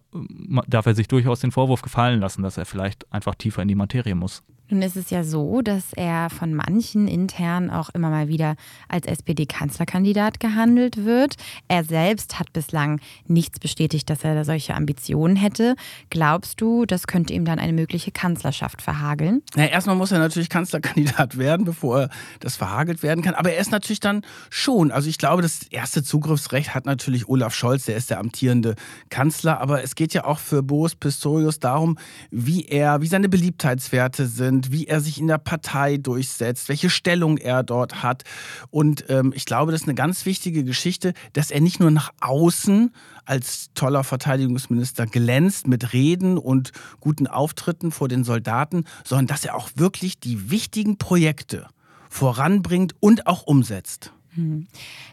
darf 0.68 0.86
er 0.86 0.96
sich 0.96 1.08
durchaus 1.08 1.40
den 1.40 1.52
Vorwurf 1.52 1.82
gefallen 1.82 2.20
lassen, 2.20 2.44
dass 2.44 2.58
er 2.58 2.66
vielleicht 2.66 3.12
einfach 3.14 3.36
tiefer 3.36 3.62
in 3.62 3.70
die 3.70 3.76
Materie 3.76 4.16
muss. 4.16 4.44
Nun 4.72 4.82
ist 4.84 4.96
es 4.96 5.10
ja 5.10 5.26
so, 5.26 5.62
dass 5.62 5.92
er 5.98 6.30
von 6.30 6.54
manchen 6.54 7.10
intern 7.10 7.70
auch 7.70 7.90
immer 7.90 8.10
mal 8.10 8.30
wieder 8.30 8.56
als 8.88 9.06
SPD-Kanzlerkandidat 9.06 10.40
gehandelt 10.40 11.04
wird. 11.04 11.36
Er 11.68 11.84
selbst 11.84 12.40
hat 12.40 12.54
bislang 12.54 13.02
nichts 13.28 13.60
bestätigt, 13.60 14.10
dass 14.10 14.24
er 14.24 14.34
da 14.34 14.46
solche 14.46 14.74
Ambitionen 14.74 15.36
hätte. 15.36 15.76
Glaubst 16.10 16.62
du, 16.62 16.86
das 16.86 17.06
könnte 17.06 17.34
ihm 17.34 17.44
dann 17.44 17.60
eine 17.60 17.74
mögliche 17.74 18.12
Kanzlerschaft 18.12 18.82
verhageln? 18.82 19.42
Ja, 19.58 19.66
erstmal 19.66 19.98
muss 19.98 20.14
er 20.14 20.20
natürlich 20.20 20.48
Kanzlerkandidat 20.48 21.38
werden, 21.38 21.66
bevor 21.66 22.08
das 22.40 22.56
verhagelt 22.56 23.04
werden 23.04 23.26
kann. 23.26 23.34
Aber 23.34 23.52
er 23.52 23.60
ist 23.60 23.72
natürlich 23.72 24.00
dann 24.00 24.22
schon. 24.50 24.90
Also 24.92 25.10
ich 25.10 25.18
glaube, 25.18 25.42
das 25.42 25.64
erste 25.64 26.02
Zugriffsrecht 26.02 26.74
hat 26.74 26.86
natürlich 26.86 27.28
Olaf 27.28 27.54
Scholz, 27.54 27.88
der 27.88 27.98
ist 27.98 28.10
der 28.10 28.20
amtierende 28.20 28.76
Kanzler. 29.10 29.60
Aber 29.60 29.84
es 29.84 29.96
geht 29.96 30.14
ja 30.14 30.24
auch 30.24 30.40
für 30.40 30.64
Boris 30.64 30.96
Pistorius 30.96 31.60
darum, 31.60 31.98
wie 32.30 32.64
er, 32.64 33.02
wie 33.02 33.08
seine 33.08 33.28
Beliebtheitswerte 33.28 34.28
sind 34.28 34.61
und 34.62 34.72
wie 34.72 34.86
er 34.86 35.02
sich 35.02 35.20
in 35.20 35.26
der 35.26 35.40
Partei 35.40 35.98
durchsetzt, 35.98 36.70
welche 36.70 36.92
Stellung 36.92 37.40
er 37.40 37.64
dort 37.64 38.04
hat. 38.04 38.24
Und 38.70 39.06
ähm, 39.10 39.34
ich 39.36 39.46
glaube, 39.46 39.72
das 39.72 39.82
ist 39.82 39.88
eine 39.88 39.96
ganz 39.96 40.28
wichtige 40.28 40.64
Geschichte, 40.64 41.14
dass 41.34 41.50
er 41.50 41.62
nicht 41.62 41.80
nur 41.80 41.90
nach 41.90 42.12
außen 42.22 42.94
als 43.26 43.72
toller 43.74 44.04
Verteidigungsminister 44.04 45.08
glänzt 45.08 45.68
mit 45.68 45.94
Reden 45.94 46.38
und 46.38 46.74
guten 47.00 47.26
Auftritten 47.26 47.92
vor 47.92 48.08
den 48.08 48.24
Soldaten, 48.24 48.86
sondern 49.04 49.26
dass 49.26 49.46
er 49.46 49.56
auch 49.56 49.70
wirklich 49.76 50.20
die 50.20 50.52
wichtigen 50.52 51.00
Projekte 51.00 51.66
voranbringt 52.08 52.94
und 53.00 53.26
auch 53.26 53.42
umsetzt. 53.42 54.14
Hm. 54.36 54.68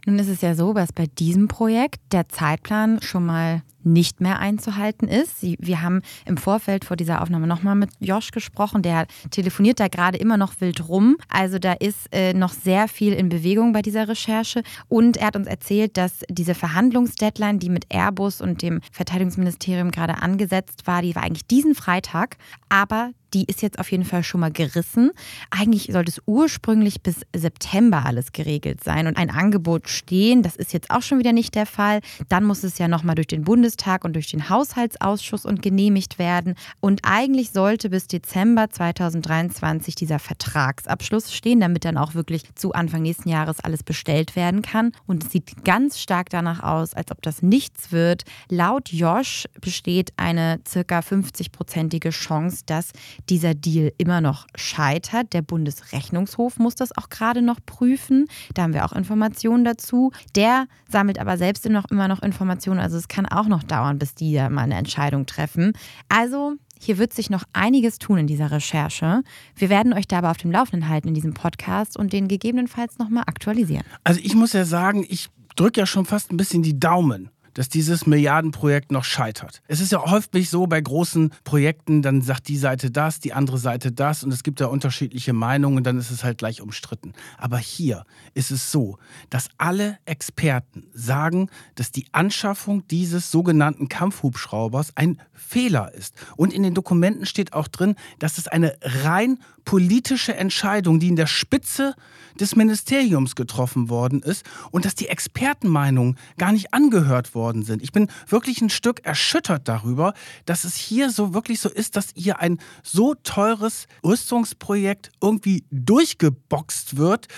Nun 0.07 0.19
ist 0.19 0.29
es 0.29 0.41
ja 0.41 0.55
so, 0.55 0.73
dass 0.73 0.93
bei 0.93 1.07
diesem 1.07 1.49
Projekt 1.49 2.01
der 2.13 2.29
Zeitplan 2.29 3.03
schon 3.03 3.27
mal 3.27 3.63
nicht 3.85 4.21
mehr 4.21 4.39
einzuhalten 4.39 5.09
ist. 5.09 5.41
Sie, 5.41 5.57
wir 5.61 5.83
haben 5.83 6.03
im 6.27 6.37
Vorfeld 6.37 6.85
vor 6.85 6.97
dieser 6.97 7.23
Aufnahme 7.23 7.47
nochmal 7.47 7.75
mit 7.75 7.91
Josh 8.01 8.31
gesprochen. 8.31 8.83
Der 8.83 9.07
telefoniert 9.31 9.81
da 9.81 9.89
gerade 9.89 10.19
immer 10.19 10.37
noch 10.37 10.61
wild 10.61 10.89
rum. 10.89 11.17
Also 11.29 11.59
da 11.59 11.73
ist 11.73 12.13
äh, 12.13 12.35
noch 12.35 12.53
sehr 12.53 12.89
viel 12.89 13.13
in 13.13 13.29
Bewegung 13.29 13.73
bei 13.73 13.83
dieser 13.83 14.09
Recherche. 14.09 14.63
Und 14.89 15.17
er 15.17 15.29
hat 15.29 15.37
uns 15.37 15.47
erzählt, 15.47 15.97
dass 15.97 16.21
diese 16.29 16.55
Verhandlungsdeadline, 16.55 17.59
die 17.59 17.71
mit 17.71 17.87
Airbus 17.93 18.41
und 18.41 18.63
dem 18.63 18.81
Verteidigungsministerium 18.93 19.91
gerade 19.91 20.23
angesetzt 20.23 20.87
war, 20.87 21.03
die 21.03 21.15
war 21.15 21.23
eigentlich 21.23 21.47
diesen 21.47 21.75
Freitag. 21.75 22.37
Aber 22.69 23.13
die 23.35 23.45
ist 23.45 23.63
jetzt 23.63 23.79
auf 23.79 23.91
jeden 23.91 24.05
Fall 24.05 24.23
schon 24.23 24.41
mal 24.41 24.51
gerissen. 24.51 25.11
Eigentlich 25.51 25.89
sollte 25.93 26.11
es 26.11 26.23
ursprünglich 26.27 27.03
bis 27.03 27.21
September 27.35 28.05
alles 28.07 28.33
geregelt 28.33 28.83
sein 28.83 29.07
und 29.07 29.17
ein 29.17 29.31
Angebot 29.31 29.89
stehen. 29.89 30.43
Das 30.43 30.57
ist 30.57 30.73
jetzt 30.73 30.91
auch 30.91 31.03
schon 31.03 31.19
wieder 31.19 31.33
nicht 31.33 31.55
der 31.55 31.67
Fall. 31.67 32.01
Dann 32.29 32.45
muss 32.45 32.65
es 32.65 32.79
ja 32.79 32.89
nochmal 32.89 33.15
durch 33.15 33.27
den 33.27 33.45
Bundestag 33.45 34.05
und 34.05 34.15
durch 34.15 34.31
den 34.31 34.49
Haushaltsausschuss 34.49 35.45
und 35.45 35.63
genehmigt 35.63 36.19
werden. 36.19 36.55
Und 36.81 37.01
eigentlich 37.03 37.51
sollte 37.51 37.91
bis 37.91 38.07
Dezember 38.07 38.71
2023 38.71 39.95
dieser 39.95 40.19
Vertragsabschluss 40.19 41.35
stehen, 41.35 41.61
damit 41.61 41.85
dann 41.85 41.97
auch 41.97 42.15
wirklich 42.15 42.43
zu 42.55 42.73
Anfang 42.73 43.03
nächsten 43.03 43.29
Jahres 43.29 43.61
alles 43.61 43.83
bestellt 43.83 44.37
werden 44.37 44.63
kann. 44.63 44.93
Und 45.07 45.25
es 45.25 45.33
sieht 45.33 45.65
ganz 45.65 45.99
stark 45.99 46.31
danach 46.31 46.63
aus, 46.63 46.95
als 46.95 47.11
ob 47.11 47.23
das 47.23 47.43
nichts 47.43 47.93
wird. 47.93 48.25
Laut 48.49 48.91
Josh 48.91 49.47
besteht 49.61 50.13
eine 50.17 50.61
circa 50.67 51.01
50-prozentige 51.01 52.11
Chance, 52.11 52.63
dass 52.67 52.93
dieser 53.29 53.55
Deal 53.55 53.93
immer 53.99 54.21
noch 54.21 54.47
scheitert. 54.55 55.33
Der 55.33 55.43
Bundesrechnungshof 55.43 56.59
muss 56.59 56.75
das 56.75 56.97
auch 56.97 57.09
gerade 57.09 57.43
noch 57.43 57.59
prüfen. 57.65 58.27
Da 58.55 58.63
haben 58.63 58.75
wir 58.75 58.85
auch 58.85 58.93
Informationen 58.93 59.65
dazu. 59.65 60.13
Der 60.35 60.67
sammelt 60.91 61.19
aber 61.19 61.37
selbst 61.37 61.69
noch 61.69 61.91
immer 61.91 62.09
noch 62.09 62.23
Informationen. 62.23 62.81
Also 62.81 62.97
es 62.97 63.09
kann 63.09 63.27
auch 63.27 63.47
noch 63.47 63.63
dauern, 63.63 63.99
bis 63.99 64.15
die 64.15 64.35
da 64.35 64.49
mal 64.49 64.63
eine 64.63 64.77
Entscheidung 64.77 65.27
treffen. 65.27 65.73
Also 66.09 66.55
hier 66.81 66.99
wird 66.99 67.13
sich 67.13 67.29
noch 67.31 67.45
einiges 67.53 67.99
tun 67.99 68.19
in 68.19 68.27
dieser 68.27 68.51
Recherche. 68.51 69.23
Wir 69.57 69.69
werden 69.69 69.93
euch 69.93 70.07
da 70.07 70.19
aber 70.19 70.31
auf 70.31 70.39
dem 70.39 70.53
Laufenden 70.53 70.89
halten 70.89 71.09
in 71.09 71.15
diesem 71.15 71.35
Podcast 71.35 71.97
und 71.97 72.13
den 72.13 72.29
gegebenenfalls 72.29 72.99
nochmal 72.99 73.25
aktualisieren. 73.27 73.85
Also 74.05 74.21
ich 74.23 74.35
muss 74.35 74.53
ja 74.53 74.65
sagen, 74.65 75.05
ich 75.09 75.29
drücke 75.57 75.81
ja 75.81 75.87
schon 75.87 76.05
fast 76.05 76.31
ein 76.31 76.37
bisschen 76.37 76.63
die 76.63 76.79
Daumen 76.79 77.31
dass 77.59 77.69
dieses 77.69 78.07
Milliardenprojekt 78.07 78.93
noch 78.93 79.03
scheitert. 79.03 79.63
Es 79.67 79.81
ist 79.81 79.91
ja 79.91 80.01
häufig 80.09 80.49
so 80.49 80.69
bei 80.69 80.81
großen 80.81 81.33
Projekten, 81.43 82.03
dann 82.03 82.23
sagt 82.23 82.47
die 82.47 82.57
Seite 82.57 82.93
das, 82.93 83.19
die 83.19 83.33
andere 83.33 83.59
Seite 83.59 83.91
das 83.91 84.23
und 84.23 84.33
es 84.33 84.45
gibt 84.45 84.61
da 84.61 84.67
unterschiedliche 84.67 85.33
Meinungen 85.33 85.79
und 85.79 85.85
dann 85.85 85.99
ist 85.99 86.13
es 86.13 86.23
halt 86.23 86.39
gleich 86.39 86.61
umstritten. 86.61 87.15
Aber 87.37 87.59
hier 87.59 88.05
ist 88.33 88.53
es 88.53 88.71
so, 88.71 88.99
dass 89.29 89.49
alle 89.59 89.99
Experten 90.05 90.85
sagen, 90.93 91.51
dass 91.75 91.91
die 91.91 92.07
Anschaffung 92.13 92.87
dieses 92.87 93.33
sogenannten 93.33 93.89
Kampfhubschraubers 93.89 94.93
ein 94.95 95.21
Fehler 95.33 95.93
ist. 95.95 96.15
Und 96.37 96.53
in 96.53 96.63
den 96.63 96.75
Dokumenten 96.75 97.27
steht 97.27 97.55
auch 97.55 97.67
drin, 97.67 97.97
dass 98.21 98.39
es 98.39 98.47
eine 98.47 98.77
rein 98.83 99.41
politische 99.69 100.35
Entscheidung, 100.35 100.99
die 100.99 101.09
in 101.09 101.17
der 101.17 101.27
Spitze 101.27 101.95
des 102.41 102.57
Ministeriums 102.57 103.35
getroffen 103.35 103.91
worden 103.91 104.23
ist 104.23 104.43
und 104.71 104.87
dass 104.87 104.95
die 104.95 105.09
Expertenmeinungen 105.09 106.17
gar 106.39 106.53
nicht 106.53 106.73
angehört 106.73 107.35
worden 107.35 107.63
sind. 107.63 107.83
Ich 107.83 107.93
bin 107.93 108.09
wirklich 108.29 108.63
ein 108.63 108.71
Stück 108.71 109.05
erschüttert 109.05 109.69
darüber, 109.69 110.15
dass 110.47 110.65
es 110.65 110.75
hier 110.75 111.11
so 111.11 111.35
wirklich 111.35 111.61
so 111.61 111.69
ist, 111.69 111.97
dass 111.97 112.15
hier 112.15 112.39
ein 112.39 112.57
so 112.83 113.15
teures 113.15 113.89
Rüstungsprojekt 114.03 115.11
irgendwie 115.21 115.65
durchgeboxt 115.71 116.97
wird. 116.97 117.29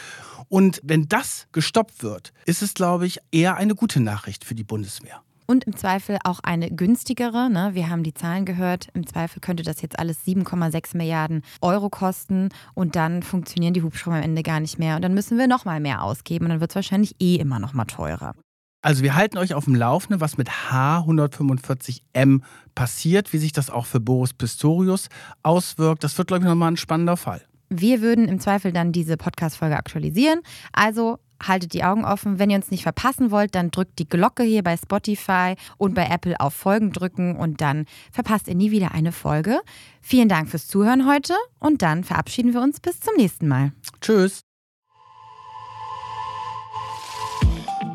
Und 0.48 0.80
wenn 0.84 1.08
das 1.08 1.48
gestoppt 1.50 2.04
wird, 2.04 2.32
ist 2.46 2.62
es, 2.62 2.74
glaube 2.74 3.08
ich, 3.08 3.18
eher 3.32 3.56
eine 3.56 3.74
gute 3.74 3.98
Nachricht 3.98 4.44
für 4.44 4.54
die 4.54 4.62
Bundeswehr 4.62 5.20
und 5.50 5.64
im 5.64 5.74
Zweifel 5.74 6.18
auch 6.22 6.38
eine 6.44 6.70
günstigere. 6.70 7.50
Ne? 7.50 7.70
Wir 7.72 7.90
haben 7.90 8.04
die 8.04 8.14
Zahlen 8.14 8.44
gehört. 8.44 8.86
Im 8.94 9.04
Zweifel 9.04 9.40
könnte 9.40 9.64
das 9.64 9.82
jetzt 9.82 9.98
alles 9.98 10.24
7,6 10.24 10.96
Milliarden 10.96 11.42
Euro 11.60 11.90
kosten 11.90 12.50
und 12.74 12.94
dann 12.94 13.24
funktionieren 13.24 13.74
die 13.74 13.82
Hubschrauber 13.82 14.18
am 14.18 14.22
Ende 14.22 14.44
gar 14.44 14.60
nicht 14.60 14.78
mehr. 14.78 14.94
Und 14.94 15.02
dann 15.02 15.12
müssen 15.12 15.38
wir 15.38 15.48
noch 15.48 15.64
mal 15.64 15.80
mehr 15.80 16.04
ausgeben 16.04 16.44
und 16.44 16.50
dann 16.52 16.60
wird 16.60 16.70
es 16.70 16.76
wahrscheinlich 16.76 17.16
eh 17.20 17.34
immer 17.34 17.58
noch 17.58 17.72
mal 17.72 17.84
teurer. 17.84 18.36
Also 18.82 19.02
wir 19.02 19.16
halten 19.16 19.38
euch 19.38 19.52
auf 19.52 19.64
dem 19.64 19.74
Laufenden, 19.74 20.20
was 20.20 20.38
mit 20.38 20.48
H145M 20.48 22.42
passiert, 22.76 23.32
wie 23.32 23.38
sich 23.38 23.52
das 23.52 23.70
auch 23.70 23.86
für 23.86 23.98
Boris 23.98 24.32
Pistorius 24.32 25.08
auswirkt. 25.42 26.04
Das 26.04 26.16
wird, 26.16 26.28
glaube 26.28 26.44
ich, 26.44 26.48
nochmal 26.48 26.70
ein 26.70 26.76
spannender 26.76 27.16
Fall. 27.16 27.42
Wir 27.68 28.02
würden 28.02 28.28
im 28.28 28.38
Zweifel 28.38 28.72
dann 28.72 28.92
diese 28.92 29.16
Podcast-Folge 29.16 29.76
aktualisieren. 29.76 30.40
Also 30.72 31.18
haltet 31.42 31.72
die 31.72 31.84
Augen 31.84 32.04
offen. 32.04 32.38
Wenn 32.38 32.50
ihr 32.50 32.56
uns 32.56 32.70
nicht 32.70 32.82
verpassen 32.82 33.30
wollt, 33.30 33.54
dann 33.54 33.70
drückt 33.70 33.98
die 33.98 34.08
Glocke 34.08 34.42
hier 34.42 34.62
bei 34.62 34.76
Spotify 34.76 35.54
und 35.78 35.94
bei 35.94 36.06
Apple 36.06 36.38
auf 36.38 36.54
Folgen 36.54 36.92
drücken 36.92 37.36
und 37.36 37.60
dann 37.60 37.86
verpasst 38.12 38.48
ihr 38.48 38.54
nie 38.54 38.70
wieder 38.70 38.92
eine 38.92 39.12
Folge. 39.12 39.60
Vielen 40.00 40.28
Dank 40.28 40.48
fürs 40.48 40.66
Zuhören 40.66 41.06
heute 41.06 41.34
und 41.58 41.82
dann 41.82 42.04
verabschieden 42.04 42.54
wir 42.54 42.60
uns 42.60 42.80
bis 42.80 43.00
zum 43.00 43.14
nächsten 43.16 43.48
Mal. 43.48 43.72
Tschüss. 44.00 44.42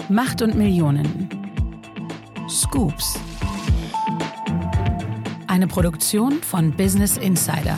Macht 0.10 0.42
und 0.42 0.56
Millionen. 0.56 1.30
Scoops. 2.48 3.20
Eine 5.48 5.68
Produktion 5.68 6.44
von 6.44 6.72
Business 6.76 7.18
Insider. 7.18 7.78